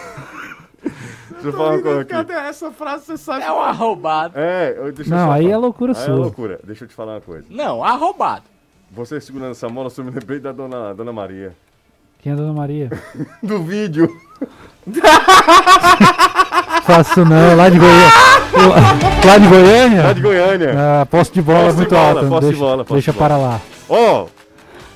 Deixa 1.33 1.49
eu 1.49 1.53
falar 1.53 1.71
uma 1.73 1.83
coisa 1.83 2.01
aqui. 2.01 2.33
Essa 2.33 2.71
frase 2.71 3.05
você 3.07 3.17
sabe. 3.17 3.45
É 3.45 3.53
um 3.53 3.61
arrombado. 3.61 4.39
É, 4.39 4.93
deixa 4.93 5.15
Não, 5.15 5.31
aí 5.31 5.51
é 5.51 5.57
loucura 5.57 5.93
aí 5.93 5.99
é 5.99 6.05
sua. 6.05 6.15
é 6.15 6.17
loucura. 6.17 6.61
Deixa 6.65 6.85
eu 6.85 6.89
te 6.89 6.95
falar 6.95 7.15
uma 7.15 7.21
coisa. 7.21 7.47
Não, 7.51 7.83
arrombado. 7.83 8.45
Você 8.91 9.21
segurando 9.21 9.53
essa 9.53 9.69
mola, 9.69 9.91
eu 9.97 10.05
me 10.05 10.11
lembrei 10.11 10.39
da 10.39 10.53
dona, 10.53 10.95
dona 10.95 11.13
Maria. 11.13 11.55
Quem 12.25 12.31
é 12.31 12.33
a 12.33 12.39
Dona 12.39 12.55
Maria? 12.55 12.91
Do 13.45 13.63
vídeo. 13.63 14.09
Faço 16.85 17.23
não, 17.23 17.55
lá 17.55 17.69
de 17.69 17.79
Goiânia. 17.79 18.09
Lá 19.27 19.39
de 19.39 19.49
Goiânia? 19.49 20.03
Lá 20.05 20.13
de 20.13 20.21
Goiânia. 20.23 20.75
Ah, 20.77 21.07
posse 21.07 21.33
de 21.33 21.43
bola 21.43 21.65
posse 21.65 21.77
muito 21.77 21.89
de 21.91 21.95
bola, 21.95 22.09
alta. 22.09 22.27
Posse 22.29 22.41
deixa, 22.41 22.55
de 22.55 22.61
bola, 22.61 22.85
posse 22.85 22.93
deixa 22.95 23.13
de 23.13 23.19
bola. 23.19 23.29
para 23.29 23.37
lá. 23.37 23.61
Ó, 23.89 24.23
oh, 24.23 24.29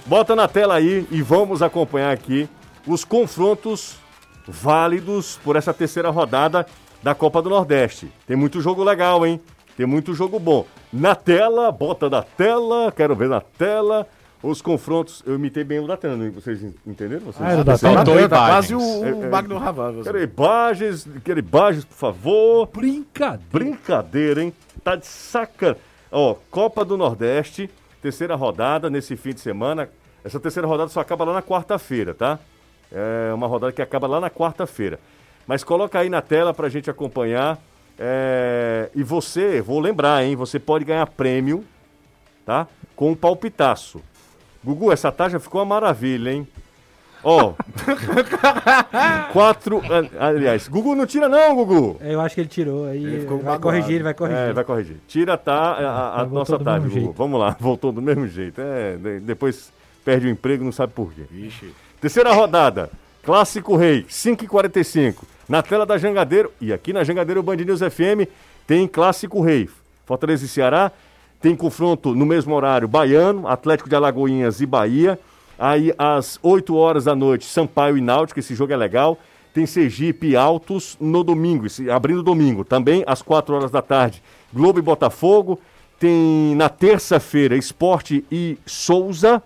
bota 0.06 0.36
na 0.36 0.46
tela 0.48 0.74
aí 0.74 1.06
e 1.10 1.20
vamos 1.20 1.60
acompanhar 1.60 2.12
aqui 2.12 2.48
os 2.86 3.04
confrontos 3.04 3.96
válidos 4.46 5.38
por 5.44 5.56
essa 5.56 5.74
terceira 5.74 6.08
rodada 6.10 6.64
da 7.02 7.14
Copa 7.14 7.42
do 7.42 7.50
Nordeste. 7.50 8.10
Tem 8.26 8.36
muito 8.36 8.60
jogo 8.60 8.82
legal, 8.84 9.26
hein? 9.26 9.40
Tem 9.76 9.86
muito 9.86 10.14
jogo 10.14 10.38
bom. 10.38 10.64
Na 10.92 11.14
tela, 11.14 11.70
bota 11.72 12.08
na 12.08 12.22
tela, 12.22 12.92
quero 12.92 13.14
ver 13.14 13.28
na 13.28 13.40
tela 13.40 14.06
os 14.42 14.62
confrontos, 14.62 15.22
eu 15.26 15.34
imitei 15.34 15.64
bem 15.64 15.80
o 15.80 15.86
Datano, 15.86 16.30
vocês 16.32 16.62
entenderam? 16.86 17.26
Vocês 17.26 17.48
Ah, 17.48 17.60
o 17.60 17.64
Datano? 17.64 17.94
Imagens. 18.02 18.28
quase 18.28 18.74
o, 18.74 18.78
o 18.80 19.04
É, 19.04 19.08
é. 19.26 19.28
Magno 19.28 19.58
Ravan. 19.58 20.02
Quero 20.02 20.22
imagens, 20.22 21.08
quero 21.24 21.40
imagens, 21.40 21.84
por 21.84 21.94
favor. 21.96 22.66
Brincadeira. 22.72 23.42
Brincadeira, 23.50 24.42
hein? 24.42 24.52
Tá 24.84 24.94
de 24.94 25.06
saca. 25.06 25.76
Ó, 26.10 26.36
Copa 26.50 26.84
do 26.84 26.96
Nordeste, 26.96 27.68
terceira 28.00 28.34
rodada 28.36 28.88
nesse 28.88 29.16
fim 29.16 29.30
de 29.34 29.40
semana. 29.40 29.88
Essa 30.24 30.38
terceira 30.38 30.66
rodada 30.68 30.88
só 30.90 31.00
acaba 31.00 31.24
lá 31.24 31.32
na 31.34 31.42
quarta-feira, 31.42 32.14
tá? 32.14 32.38
É 32.92 33.32
uma 33.34 33.46
rodada 33.46 33.72
que 33.72 33.82
acaba 33.82 34.06
lá 34.06 34.20
na 34.20 34.30
quarta-feira. 34.30 34.98
Mas 35.46 35.62
coloca 35.64 35.98
aí 35.98 36.08
na 36.08 36.22
tela 36.22 36.54
pra 36.54 36.68
gente 36.68 36.88
acompanhar. 36.90 37.58
É, 37.98 38.88
E 38.94 39.02
você, 39.02 39.60
vou 39.60 39.80
lembrar, 39.80 40.24
hein? 40.24 40.36
Você 40.36 40.58
pode 40.58 40.84
ganhar 40.84 41.06
prêmio, 41.06 41.64
tá? 42.46 42.66
Com 42.94 43.10
um 43.10 43.14
palpitaço. 43.16 44.00
Gugu, 44.68 44.92
essa 44.92 45.10
taxa 45.10 45.40
ficou 45.40 45.60
uma 45.62 45.66
maravilha, 45.80 46.30
hein? 46.30 46.46
Ó. 47.24 47.54
quatro. 49.32 49.80
ah, 50.18 50.26
Aliás, 50.28 50.68
Gugu 50.68 50.94
não 50.94 51.06
tira, 51.06 51.26
não, 51.28 51.54
Gugu! 51.56 51.96
É, 52.00 52.14
Eu 52.14 52.20
acho 52.20 52.34
que 52.34 52.40
ele 52.42 52.48
tirou. 52.48 52.86
Aí 52.86 53.02
Ele 53.02 53.20
ficou 53.20 53.36
vai 53.38 53.44
magoado. 53.46 53.62
corrigir, 53.62 53.94
ele 53.94 54.04
vai 54.04 54.12
corrigir. 54.14 54.40
É, 54.42 54.52
vai 54.52 54.64
corrigir. 54.64 54.96
Tira 55.08 55.38
tá, 55.38 55.54
a, 55.72 56.20
a- 56.20 56.24
voltou 56.24 56.38
nossa 56.38 56.58
tarde, 56.64 56.86
Gugu. 56.88 57.00
jeito. 57.00 57.12
Vamos 57.16 57.40
lá, 57.40 57.56
voltou 57.58 57.92
do 57.92 58.02
mesmo 58.02 58.26
jeito. 58.28 58.60
É, 58.60 58.96
de- 58.96 59.20
depois 59.20 59.72
perde 60.04 60.26
o 60.26 60.30
emprego, 60.30 60.64
não 60.64 60.72
sabe 60.72 60.92
por 60.92 61.12
quê. 61.12 61.22
Ixi. 61.32 61.74
Terceira 62.00 62.32
rodada, 62.32 62.90
Clássico 63.22 63.74
Rei, 63.76 64.04
5h45. 64.08 65.16
Na 65.48 65.62
tela 65.62 65.86
da 65.86 65.96
Jangadeiro, 65.96 66.52
e 66.60 66.74
aqui 66.74 66.92
na 66.92 67.02
Jangadeiro 67.04 67.42
Band 67.42 67.56
News 67.56 67.80
FM, 67.80 68.28
tem 68.66 68.86
Clássico 68.86 69.40
Rei. 69.40 69.68
Fortaleza 70.04 70.44
e 70.44 70.48
Ceará, 70.48 70.92
tem 71.40 71.54
confronto 71.54 72.14
no 72.14 72.26
mesmo 72.26 72.54
horário, 72.54 72.88
Baiano, 72.88 73.46
Atlético 73.46 73.88
de 73.88 73.94
Alagoinhas 73.94 74.60
e 74.60 74.66
Bahia. 74.66 75.18
Aí, 75.58 75.92
às 75.96 76.38
8 76.42 76.74
horas 76.76 77.04
da 77.04 77.14
noite, 77.14 77.44
Sampaio 77.44 77.96
e 77.96 78.00
Náutico, 78.00 78.40
esse 78.40 78.54
jogo 78.54 78.72
é 78.72 78.76
legal. 78.76 79.18
Tem 79.52 79.66
Sergipe 79.66 80.28
e 80.28 80.36
Altos 80.36 80.96
no 81.00 81.24
domingo, 81.24 81.66
abrindo 81.92 82.22
domingo. 82.22 82.64
Também, 82.64 83.02
às 83.06 83.22
4 83.22 83.54
horas 83.54 83.70
da 83.70 83.82
tarde, 83.82 84.22
Globo 84.52 84.78
e 84.78 84.82
Botafogo. 84.82 85.60
Tem 85.98 86.54
na 86.54 86.68
terça-feira, 86.68 87.56
Esporte 87.56 88.24
e 88.30 88.56
Souza. 88.64 89.42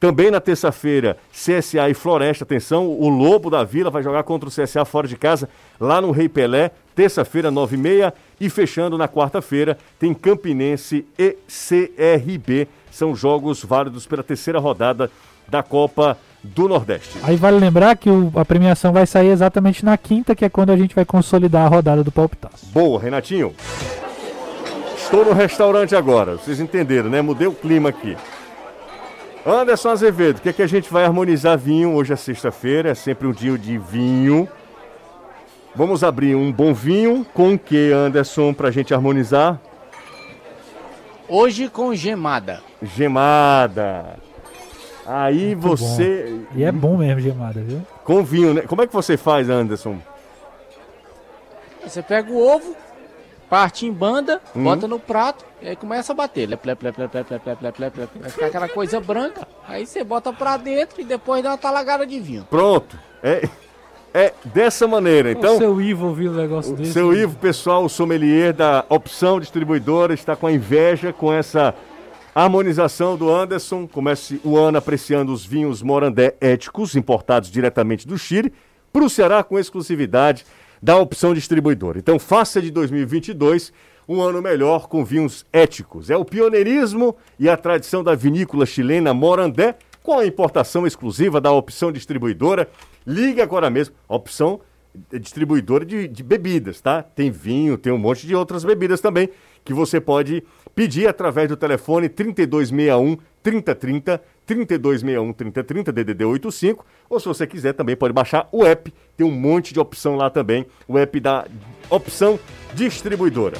Também 0.00 0.30
na 0.30 0.40
terça-feira, 0.40 1.16
CSA 1.32 1.88
e 1.88 1.94
Floresta. 1.94 2.44
Atenção, 2.44 2.88
o 2.88 3.08
Lobo 3.08 3.48
da 3.48 3.62
Vila 3.64 3.90
vai 3.90 4.02
jogar 4.02 4.22
contra 4.24 4.48
o 4.48 4.52
CSA 4.52 4.84
fora 4.84 5.06
de 5.06 5.16
casa, 5.16 5.48
lá 5.80 6.00
no 6.00 6.10
Rei 6.10 6.28
Pelé. 6.28 6.72
Terça-feira, 6.94 7.50
9h30. 7.50 8.12
E 8.40 8.50
fechando 8.50 8.98
na 8.98 9.08
quarta-feira, 9.08 9.78
tem 9.98 10.12
Campinense 10.12 11.06
e 11.18 11.36
CRB. 11.48 12.68
São 12.90 13.14
jogos 13.14 13.64
válidos 13.64 14.06
pela 14.06 14.22
terceira 14.22 14.58
rodada 14.58 15.10
da 15.48 15.62
Copa 15.62 16.16
do 16.42 16.68
Nordeste. 16.68 17.18
Aí 17.22 17.36
vale 17.36 17.58
lembrar 17.58 17.96
que 17.96 18.08
o- 18.10 18.30
a 18.34 18.44
premiação 18.44 18.92
vai 18.92 19.06
sair 19.06 19.28
exatamente 19.28 19.84
na 19.84 19.96
quinta, 19.96 20.34
que 20.34 20.44
é 20.44 20.48
quando 20.48 20.70
a 20.70 20.76
gente 20.76 20.94
vai 20.94 21.04
consolidar 21.04 21.64
a 21.66 21.68
rodada 21.68 22.02
do 22.04 22.12
Palpitaço. 22.12 22.66
Boa, 22.66 23.00
Renatinho. 23.00 23.54
Estou 24.96 25.24
no 25.24 25.32
restaurante 25.32 25.94
agora, 25.94 26.32
vocês 26.36 26.60
entenderam, 26.60 27.08
né? 27.10 27.22
Mudei 27.22 27.46
o 27.46 27.52
clima 27.52 27.90
aqui. 27.90 28.16
Anderson 29.46 29.90
Azevedo, 29.90 30.38
o 30.38 30.40
que, 30.40 30.48
é 30.48 30.52
que 30.52 30.62
a 30.62 30.66
gente 30.66 30.90
vai 30.90 31.04
harmonizar 31.04 31.58
vinho? 31.58 31.94
Hoje 31.94 32.12
é 32.12 32.16
sexta-feira, 32.16 32.90
é 32.90 32.94
sempre 32.94 33.26
um 33.28 33.32
dia 33.32 33.56
de 33.58 33.76
vinho. 33.76 34.48
Vamos 35.76 36.04
abrir 36.04 36.36
um 36.36 36.52
bom 36.52 36.72
vinho 36.72 37.26
com 37.34 37.54
o 37.54 37.58
que, 37.58 37.90
Anderson, 37.90 38.54
pra 38.54 38.70
gente 38.70 38.94
harmonizar? 38.94 39.60
Hoje 41.28 41.68
com 41.68 41.92
gemada. 41.94 42.62
Gemada. 42.80 44.16
Aí 45.04 45.54
você. 45.54 46.40
E 46.54 46.62
é 46.62 46.70
bom 46.70 46.96
mesmo, 46.96 47.20
gemada, 47.20 47.60
viu? 47.60 47.82
Com 48.04 48.22
vinho, 48.22 48.54
né? 48.54 48.62
Como 48.62 48.82
é 48.82 48.86
que 48.86 48.92
você 48.92 49.16
faz, 49.16 49.50
Anderson? 49.50 49.98
Você 51.82 52.02
pega 52.02 52.30
o 52.30 52.40
ovo, 52.40 52.76
parte 53.50 53.84
em 53.84 53.92
banda, 53.92 54.40
bota 54.54 54.86
no 54.86 55.00
prato 55.00 55.44
e 55.60 55.68
aí 55.68 55.76
começa 55.76 56.12
a 56.12 56.14
bater. 56.14 56.48
Lep, 56.48 56.64
lep, 56.64 56.82
lep, 56.84 56.98
lep, 56.98 57.14
lep, 57.14 57.30
lep, 57.30 57.62
lep, 57.62 57.80
lep, 57.80 58.00
lep. 58.00 58.18
Vai 58.20 58.30
ficar 58.30 58.46
aquela 58.46 58.68
coisa 58.68 59.00
branca. 59.00 59.46
Aí 59.66 59.86
você 59.86 60.04
bota 60.04 60.32
pra 60.32 60.56
dentro 60.56 61.00
e 61.00 61.04
depois 61.04 61.42
dá 61.42 61.50
uma 61.50 61.58
talagada 61.58 62.06
de 62.06 62.20
vinho. 62.20 62.46
Pronto. 62.48 62.98
É, 63.22 63.48
é 64.14 64.32
dessa 64.44 64.86
maneira. 64.86 65.32
Então. 65.32 65.56
o 65.56 65.58
seu 65.58 65.82
Ivo 65.82 66.06
ouviu 66.06 66.30
um 66.30 66.36
negócio 66.36 66.76
desse. 66.76 66.92
Seu 66.92 67.12
Ivo, 67.12 67.36
pessoal, 67.36 67.84
o 67.84 67.88
sommelier 67.88 68.52
da 68.52 68.84
Opção 68.88 69.40
Distribuidora, 69.40 70.14
está 70.14 70.36
com 70.36 70.46
a 70.46 70.52
inveja 70.52 71.12
com 71.12 71.32
essa 71.32 71.74
harmonização 72.32 73.16
do 73.16 73.28
Anderson. 73.28 73.88
Comece 73.88 74.40
o 74.44 74.56
ano 74.56 74.78
apreciando 74.78 75.32
os 75.32 75.44
vinhos 75.44 75.82
Morandé 75.82 76.36
éticos, 76.40 76.94
importados 76.94 77.50
diretamente 77.50 78.06
do 78.06 78.16
Chile, 78.16 78.52
para 78.92 79.04
o 79.04 79.10
Ceará 79.10 79.42
com 79.42 79.58
exclusividade 79.58 80.46
da 80.80 80.96
Opção 80.96 81.34
Distribuidora. 81.34 81.98
Então, 81.98 82.16
faça 82.16 82.62
de 82.62 82.70
2022 82.70 83.72
um 84.08 84.20
ano 84.20 84.40
melhor 84.40 84.86
com 84.86 85.04
vinhos 85.04 85.44
éticos. 85.52 86.08
É 86.08 86.16
o 86.16 86.24
pioneirismo 86.24 87.16
e 87.38 87.48
a 87.48 87.56
tradição 87.56 88.04
da 88.04 88.14
vinícola 88.14 88.64
chilena 88.64 89.12
Morandé, 89.12 89.74
com 90.04 90.18
a 90.18 90.26
importação 90.26 90.86
exclusiva 90.86 91.40
da 91.40 91.50
Opção 91.50 91.90
Distribuidora. 91.90 92.68
Ligue 93.06 93.40
agora 93.40 93.70
mesmo. 93.70 93.94
Opção 94.06 94.60
distribuidora 95.10 95.84
de, 95.84 96.06
de 96.06 96.22
bebidas, 96.22 96.80
tá? 96.80 97.02
Tem 97.02 97.28
vinho, 97.30 97.76
tem 97.76 97.92
um 97.92 97.98
monte 97.98 98.28
de 98.28 98.36
outras 98.36 98.62
bebidas 98.64 99.00
também 99.00 99.28
que 99.64 99.72
você 99.72 99.98
pode 100.00 100.44
pedir 100.72 101.08
através 101.08 101.48
do 101.48 101.56
telefone 101.56 102.08
3261 102.08 103.16
3030, 103.42 104.22
3261 104.46 105.32
3030, 105.32 105.90
DDD 105.92 106.24
85, 106.24 106.86
ou 107.08 107.18
se 107.18 107.26
você 107.26 107.46
quiser 107.46 107.72
também 107.72 107.96
pode 107.96 108.12
baixar 108.12 108.46
o 108.52 108.64
app, 108.64 108.92
tem 109.16 109.26
um 109.26 109.32
monte 109.32 109.72
de 109.72 109.80
opção 109.80 110.16
lá 110.16 110.28
também, 110.28 110.66
o 110.86 110.98
app 110.98 111.18
da 111.18 111.46
Opção 111.88 112.38
Distribuidora. 112.74 113.56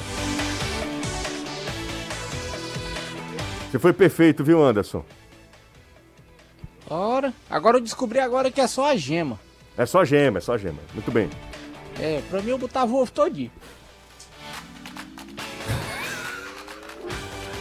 Você 3.69 3.79
foi 3.79 3.91
perfeito, 3.91 4.43
viu, 4.43 4.63
Anderson? 4.63 5.03
Ora, 6.89 7.33
agora 7.49 7.77
eu 7.77 7.81
descobri 7.81 8.19
agora 8.19 8.51
que 8.51 8.61
é 8.61 8.67
só 8.67 8.91
a 8.91 8.95
gema. 8.95 9.39
É 9.77 9.85
só 9.85 10.05
gema, 10.05 10.37
é 10.37 10.41
só 10.41 10.57
gema. 10.57 10.79
Muito 10.93 11.11
bem. 11.11 11.29
É, 11.99 12.21
pra 12.29 12.41
mim 12.41 12.51
eu 12.51 12.57
botava 12.57 12.91
o 12.91 13.01
ovo 13.01 13.11
todinho. 13.11 13.51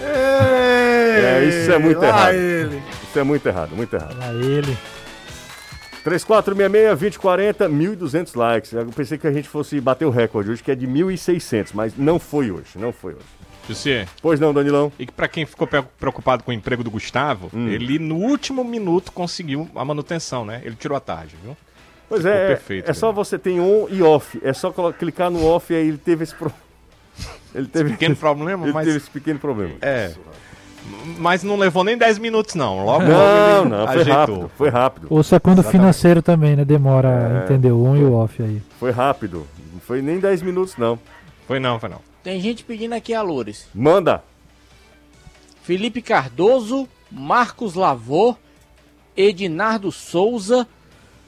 É, 0.07 1.45
isso 1.45 1.73
é 1.73 1.79
muito 1.79 2.01
lá 2.01 2.09
errado. 2.09 2.35
ele. 2.35 2.83
Isso 3.09 3.19
é 3.19 3.23
muito 3.23 3.47
errado, 3.49 3.75
muito 3.75 3.95
errado. 3.97 4.19
Lá 4.19 4.33
ele. 4.35 4.77
3466-2040, 6.05 7.55
1.200 7.71 8.37
likes. 8.37 8.73
Eu 8.73 8.87
pensei 8.87 9.17
que 9.17 9.27
a 9.27 9.33
gente 9.33 9.49
fosse 9.49 9.81
bater 9.81 10.05
o 10.05 10.11
recorde 10.11 10.51
hoje, 10.51 10.63
que 10.63 10.71
é 10.71 10.75
de 10.75 10.87
1.600, 10.87 11.71
mas 11.73 11.97
não 11.97 12.19
foi 12.19 12.51
hoje, 12.51 12.77
não 12.77 12.93
foi 12.93 13.15
hoje. 13.15 13.25
José, 13.69 14.07
Pois 14.21 14.39
não, 14.39 14.53
Danilão? 14.53 14.93
e 14.99 15.07
que 15.07 15.13
pra 15.13 15.27
quem 15.29 15.47
ficou 15.47 15.67
pre- 15.67 15.83
preocupado 15.99 16.43
com 16.45 16.51
o 16.51 16.55
emprego 16.55 16.85
do 16.85 16.91
Gustavo, 16.91 17.51
Hum. 17.55 17.69
ele 17.69 17.99
no 17.99 18.17
último 18.17 18.63
minuto 18.65 19.11
conseguiu 19.13 19.69
a 19.75 19.85
manutenção, 19.85 20.45
né? 20.45 20.61
Ele 20.65 20.77
tirou 20.77 20.97
a 20.97 21.01
tarde, 21.01 21.35
viu? 21.43 21.57
Pois 22.09 22.23
Ficou 22.23 22.37
é, 22.37 22.47
perfeito, 22.49 22.91
é 22.91 22.95
só 22.95 23.09
né? 23.09 23.13
você 23.15 23.39
tem 23.39 23.61
on 23.61 23.87
e 23.91 24.03
off. 24.03 24.39
É 24.45 24.53
só 24.53 24.71
clicar 24.99 25.31
no 25.31 25.45
off 25.47 25.73
e 25.73 25.77
aí 25.77 25.89
ele 25.89 25.99
teve 25.99 26.23
esse 26.25 26.35
pro... 26.35 26.53
Ele 27.55 27.67
teve 27.69 27.91
Pequeno 27.91 28.17
problema, 28.17 28.65
ele 28.65 28.73
mas. 28.73 28.85
teve 28.85 28.97
esse 28.99 29.09
pequeno 29.09 29.39
problema. 29.39 29.75
É. 29.81 30.13
Mas 31.19 31.43
não 31.45 31.57
levou 31.57 31.83
nem 31.85 31.97
10 31.97 32.19
minutos, 32.19 32.55
não. 32.57 32.85
Logo, 32.85 33.05
Não, 33.05 33.65
não, 33.65 33.87
foi 33.87 34.01
ajeitou. 34.01 34.15
rápido, 34.17 34.51
foi 34.57 34.69
rápido. 34.69 35.07
O 35.09 35.23
segundo 35.23 35.63
financeiro 35.63 36.21
também, 36.21 36.57
né? 36.57 36.65
Demora 36.65 37.09
É. 37.09 37.41
a 37.41 37.45
entender 37.45 37.71
o 37.71 37.83
on 37.85 37.97
e 37.97 38.03
o 38.05 38.13
off 38.13 38.43
aí. 38.43 38.61
Foi 38.79 38.91
rápido. 38.91 39.47
Não 39.73 39.81
foi 39.81 40.03
nem 40.03 40.19
10 40.19 40.43
minutos, 40.43 40.77
não. 40.77 40.99
Foi 41.47 41.59
não, 41.61 41.79
foi 41.81 41.89
não. 41.89 42.01
Tem 42.25 42.41
gente 42.41 42.65
pedindo 42.65 42.95
aqui 42.95 43.13
a 43.13 43.21
Loures. 43.21 43.69
Manda. 43.75 44.25
Felipe 45.63 46.01
Cardoso, 46.01 46.89
Marcos 47.11 47.75
Lavor, 47.75 48.39
Edinardo 49.15 49.93
Souza. 49.93 50.67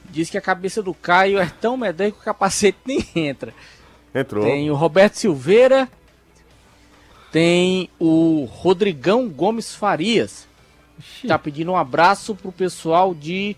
Diz 0.09 0.27
que 0.27 0.39
a 0.39 0.41
cabeça 0.41 0.81
do 0.81 0.95
Caio 0.95 1.37
é 1.37 1.45
tão 1.45 1.77
medonha 1.77 2.11
que 2.11 2.17
o 2.17 2.23
capacete 2.23 2.79
nem 2.83 3.05
entra. 3.15 3.53
Entrou. 4.13 4.43
Tem 4.43 4.71
o 4.71 4.75
Roberto 4.75 5.15
Silveira. 5.15 5.87
Tem 7.31 7.91
o 7.99 8.45
Rodrigão 8.45 9.29
Gomes 9.29 9.75
Farias. 9.75 10.47
Tá 11.27 11.37
pedindo 11.37 11.73
um 11.73 11.77
abraço 11.77 12.33
pro 12.33 12.51
pessoal 12.51 13.13
de 13.13 13.55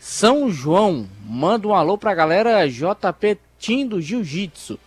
São 0.00 0.50
João. 0.50 1.08
Manda 1.24 1.68
um 1.68 1.74
alô 1.74 1.96
pra 1.96 2.12
galera 2.12 2.68
JP 2.68 3.38
Tim 3.56 3.86
do 3.86 4.00
Jiu-Jitsu. 4.00 4.80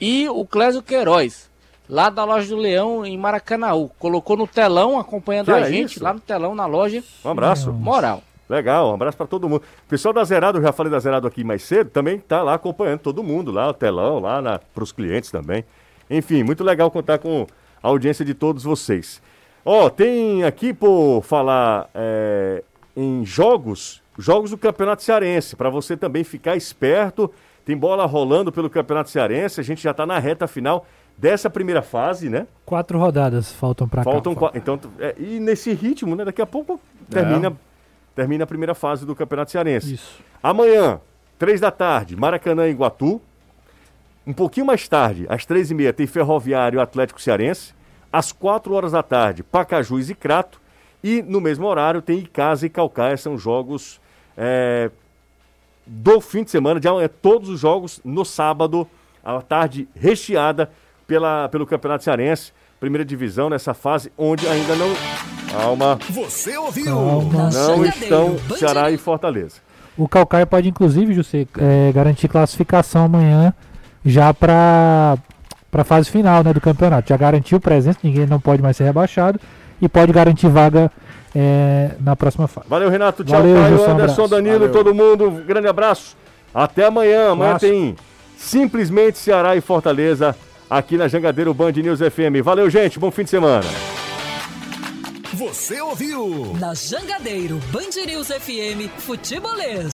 E 0.00 0.28
o 0.28 0.44
Clésio 0.44 0.82
Queiroz, 0.82 1.50
lá 1.88 2.10
da 2.10 2.24
loja 2.24 2.48
do 2.48 2.56
Leão 2.56 3.04
em 3.04 3.16
Maracanaú. 3.18 3.90
Colocou 3.98 4.36
no 4.36 4.46
telão, 4.46 4.98
acompanhando 4.98 5.46
Que 5.46 5.52
a 5.52 5.60
é 5.60 5.64
gente, 5.70 5.96
isso? 5.96 6.04
lá 6.04 6.12
no 6.12 6.20
telão, 6.20 6.54
na 6.54 6.66
loja. 6.66 7.02
Um 7.24 7.30
abraço. 7.30 7.72
Moral. 7.72 8.22
Legal, 8.48 8.90
um 8.90 8.94
abraço 8.94 9.16
pra 9.16 9.26
todo 9.26 9.48
mundo. 9.48 9.62
O 9.86 9.88
pessoal 9.88 10.14
da 10.14 10.24
Zerado, 10.24 10.58
eu 10.58 10.62
já 10.62 10.72
falei 10.72 10.90
da 10.90 10.98
Zerado 10.98 11.26
aqui 11.26 11.44
mais 11.44 11.62
cedo, 11.62 11.90
também 11.90 12.18
tá 12.18 12.42
lá 12.42 12.54
acompanhando 12.54 13.00
todo 13.00 13.22
mundo, 13.22 13.50
lá, 13.50 13.68
o 13.68 13.74
telão, 13.74 14.18
lá 14.20 14.40
na, 14.40 14.58
pros 14.58 14.90
clientes 14.90 15.30
também. 15.30 15.64
Enfim, 16.08 16.42
muito 16.42 16.64
legal 16.64 16.90
contar 16.90 17.18
com 17.18 17.46
a 17.82 17.88
audiência 17.88 18.24
de 18.24 18.32
todos 18.32 18.64
vocês. 18.64 19.20
Ó, 19.64 19.84
oh, 19.84 19.90
tem 19.90 20.44
aqui 20.44 20.72
por 20.72 21.20
falar 21.22 21.90
é, 21.94 22.62
em 22.96 23.22
jogos, 23.26 24.02
jogos 24.16 24.50
do 24.50 24.56
Campeonato 24.56 25.02
Cearense, 25.02 25.54
para 25.54 25.68
você 25.68 25.94
também 25.94 26.24
ficar 26.24 26.56
esperto. 26.56 27.30
Tem 27.68 27.76
bola 27.76 28.06
rolando 28.06 28.50
pelo 28.50 28.70
Campeonato 28.70 29.10
Cearense, 29.10 29.60
a 29.60 29.62
gente 29.62 29.82
já 29.82 29.90
está 29.90 30.06
na 30.06 30.18
reta 30.18 30.46
final 30.48 30.86
dessa 31.18 31.50
primeira 31.50 31.82
fase, 31.82 32.30
né? 32.30 32.46
Quatro 32.64 32.98
rodadas 32.98 33.52
faltam 33.52 33.86
para 33.86 34.02
cá. 34.02 34.10
Faltam 34.10 34.34
quatro. 34.34 34.56
Então, 34.56 34.80
é, 34.98 35.14
e 35.18 35.38
nesse 35.38 35.74
ritmo, 35.74 36.16
né? 36.16 36.24
Daqui 36.24 36.40
a 36.40 36.46
pouco 36.46 36.80
termina, 37.10 37.48
é. 37.48 37.52
termina 38.14 38.44
a 38.44 38.46
primeira 38.46 38.74
fase 38.74 39.04
do 39.04 39.14
Campeonato 39.14 39.50
Cearense. 39.50 39.92
Isso. 39.92 40.18
Amanhã, 40.42 40.98
três 41.38 41.60
da 41.60 41.70
tarde, 41.70 42.16
Maracanã 42.16 42.66
e 42.66 42.70
Iguatu. 42.70 43.20
Um 44.26 44.32
pouquinho 44.32 44.64
mais 44.64 44.88
tarde, 44.88 45.26
às 45.28 45.44
três 45.44 45.70
e 45.70 45.74
meia, 45.74 45.92
tem 45.92 46.06
Ferroviário 46.06 46.80
Atlético 46.80 47.20
Cearense. 47.20 47.74
Às 48.10 48.32
4 48.32 48.72
horas 48.72 48.92
da 48.92 49.02
tarde, 49.02 49.42
Pacajus 49.42 50.08
e 50.08 50.14
Crato. 50.14 50.58
E 51.04 51.20
no 51.20 51.38
mesmo 51.38 51.66
horário 51.66 52.00
tem 52.00 52.20
Icasa 52.20 52.64
e 52.64 52.70
Calcaia, 52.70 53.18
são 53.18 53.36
jogos 53.36 54.00
é, 54.38 54.90
do 55.88 56.20
fim 56.20 56.44
de 56.44 56.50
semana, 56.50 56.78
de, 56.78 56.86
é, 56.86 57.08
todos 57.08 57.48
os 57.48 57.58
jogos 57.58 58.00
no 58.04 58.24
sábado, 58.24 58.86
à 59.24 59.40
tarde 59.40 59.88
recheada 59.94 60.70
pela, 61.06 61.48
pelo 61.48 61.66
Campeonato 61.66 62.04
Cearense, 62.04 62.52
primeira 62.78 63.04
divisão 63.04 63.48
nessa 63.48 63.74
fase, 63.74 64.12
onde 64.16 64.46
ainda 64.46 64.76
não. 64.76 64.88
Calma. 65.50 65.98
Você 66.10 66.56
ouviu? 66.58 66.84
Calma. 66.84 67.50
Não 67.50 67.84
estão 67.84 68.36
Ceará 68.56 68.90
e 68.90 68.98
Fortaleza. 68.98 69.56
O 69.96 70.06
Calcaia 70.06 70.46
pode, 70.46 70.68
inclusive, 70.68 71.14
José, 71.14 71.46
é, 71.58 71.90
garantir 71.92 72.28
classificação 72.28 73.04
amanhã 73.04 73.52
já 74.04 74.32
para 74.32 75.18
para 75.70 75.82
a 75.82 75.84
fase 75.84 76.10
final 76.10 76.42
né, 76.42 76.52
do 76.52 76.60
campeonato. 76.60 77.10
Já 77.10 77.16
garantiu 77.16 77.60
presença, 77.60 77.98
ninguém 78.02 78.26
não 78.26 78.40
pode 78.40 78.62
mais 78.62 78.76
ser 78.76 78.84
rebaixado 78.84 79.38
e 79.82 79.88
pode 79.88 80.12
garantir 80.12 80.48
vaga 80.48 80.90
é, 81.34 81.90
na 82.00 82.16
próxima 82.16 82.48
fase. 82.48 82.66
Valeu, 82.68 82.88
Renato. 82.88 83.24
Tchau, 83.24 83.40
Valeu, 83.40 83.54
Caio, 83.54 83.74
Anderson, 83.74 83.90
abraço. 83.92 84.28
Danilo, 84.28 84.58
Valeu. 84.58 84.72
todo 84.72 84.94
mundo. 84.94 85.28
Um 85.28 85.44
grande 85.44 85.68
abraço. 85.68 86.16
Até 86.54 86.86
amanhã. 86.86 87.30
Amanhã 87.32 87.58
tem 87.58 87.96
simplesmente 88.36 89.18
Ceará 89.18 89.56
e 89.56 89.60
Fortaleza 89.60 90.34
aqui 90.70 90.96
na 90.96 91.08
Jangadeiro 91.08 91.52
Band 91.52 91.72
News 91.72 92.00
FM. 92.00 92.42
Valeu, 92.42 92.68
gente. 92.70 92.98
Bom 92.98 93.10
fim 93.10 93.24
de 93.24 93.30
semana. 93.30 93.64
Você 95.34 95.80
ouviu? 95.80 96.56
Na 96.58 96.74
Jangadeiro 96.74 97.60
Band 97.70 98.04
News 98.06 98.28
FM 98.28 98.88
Futebolês. 98.98 99.97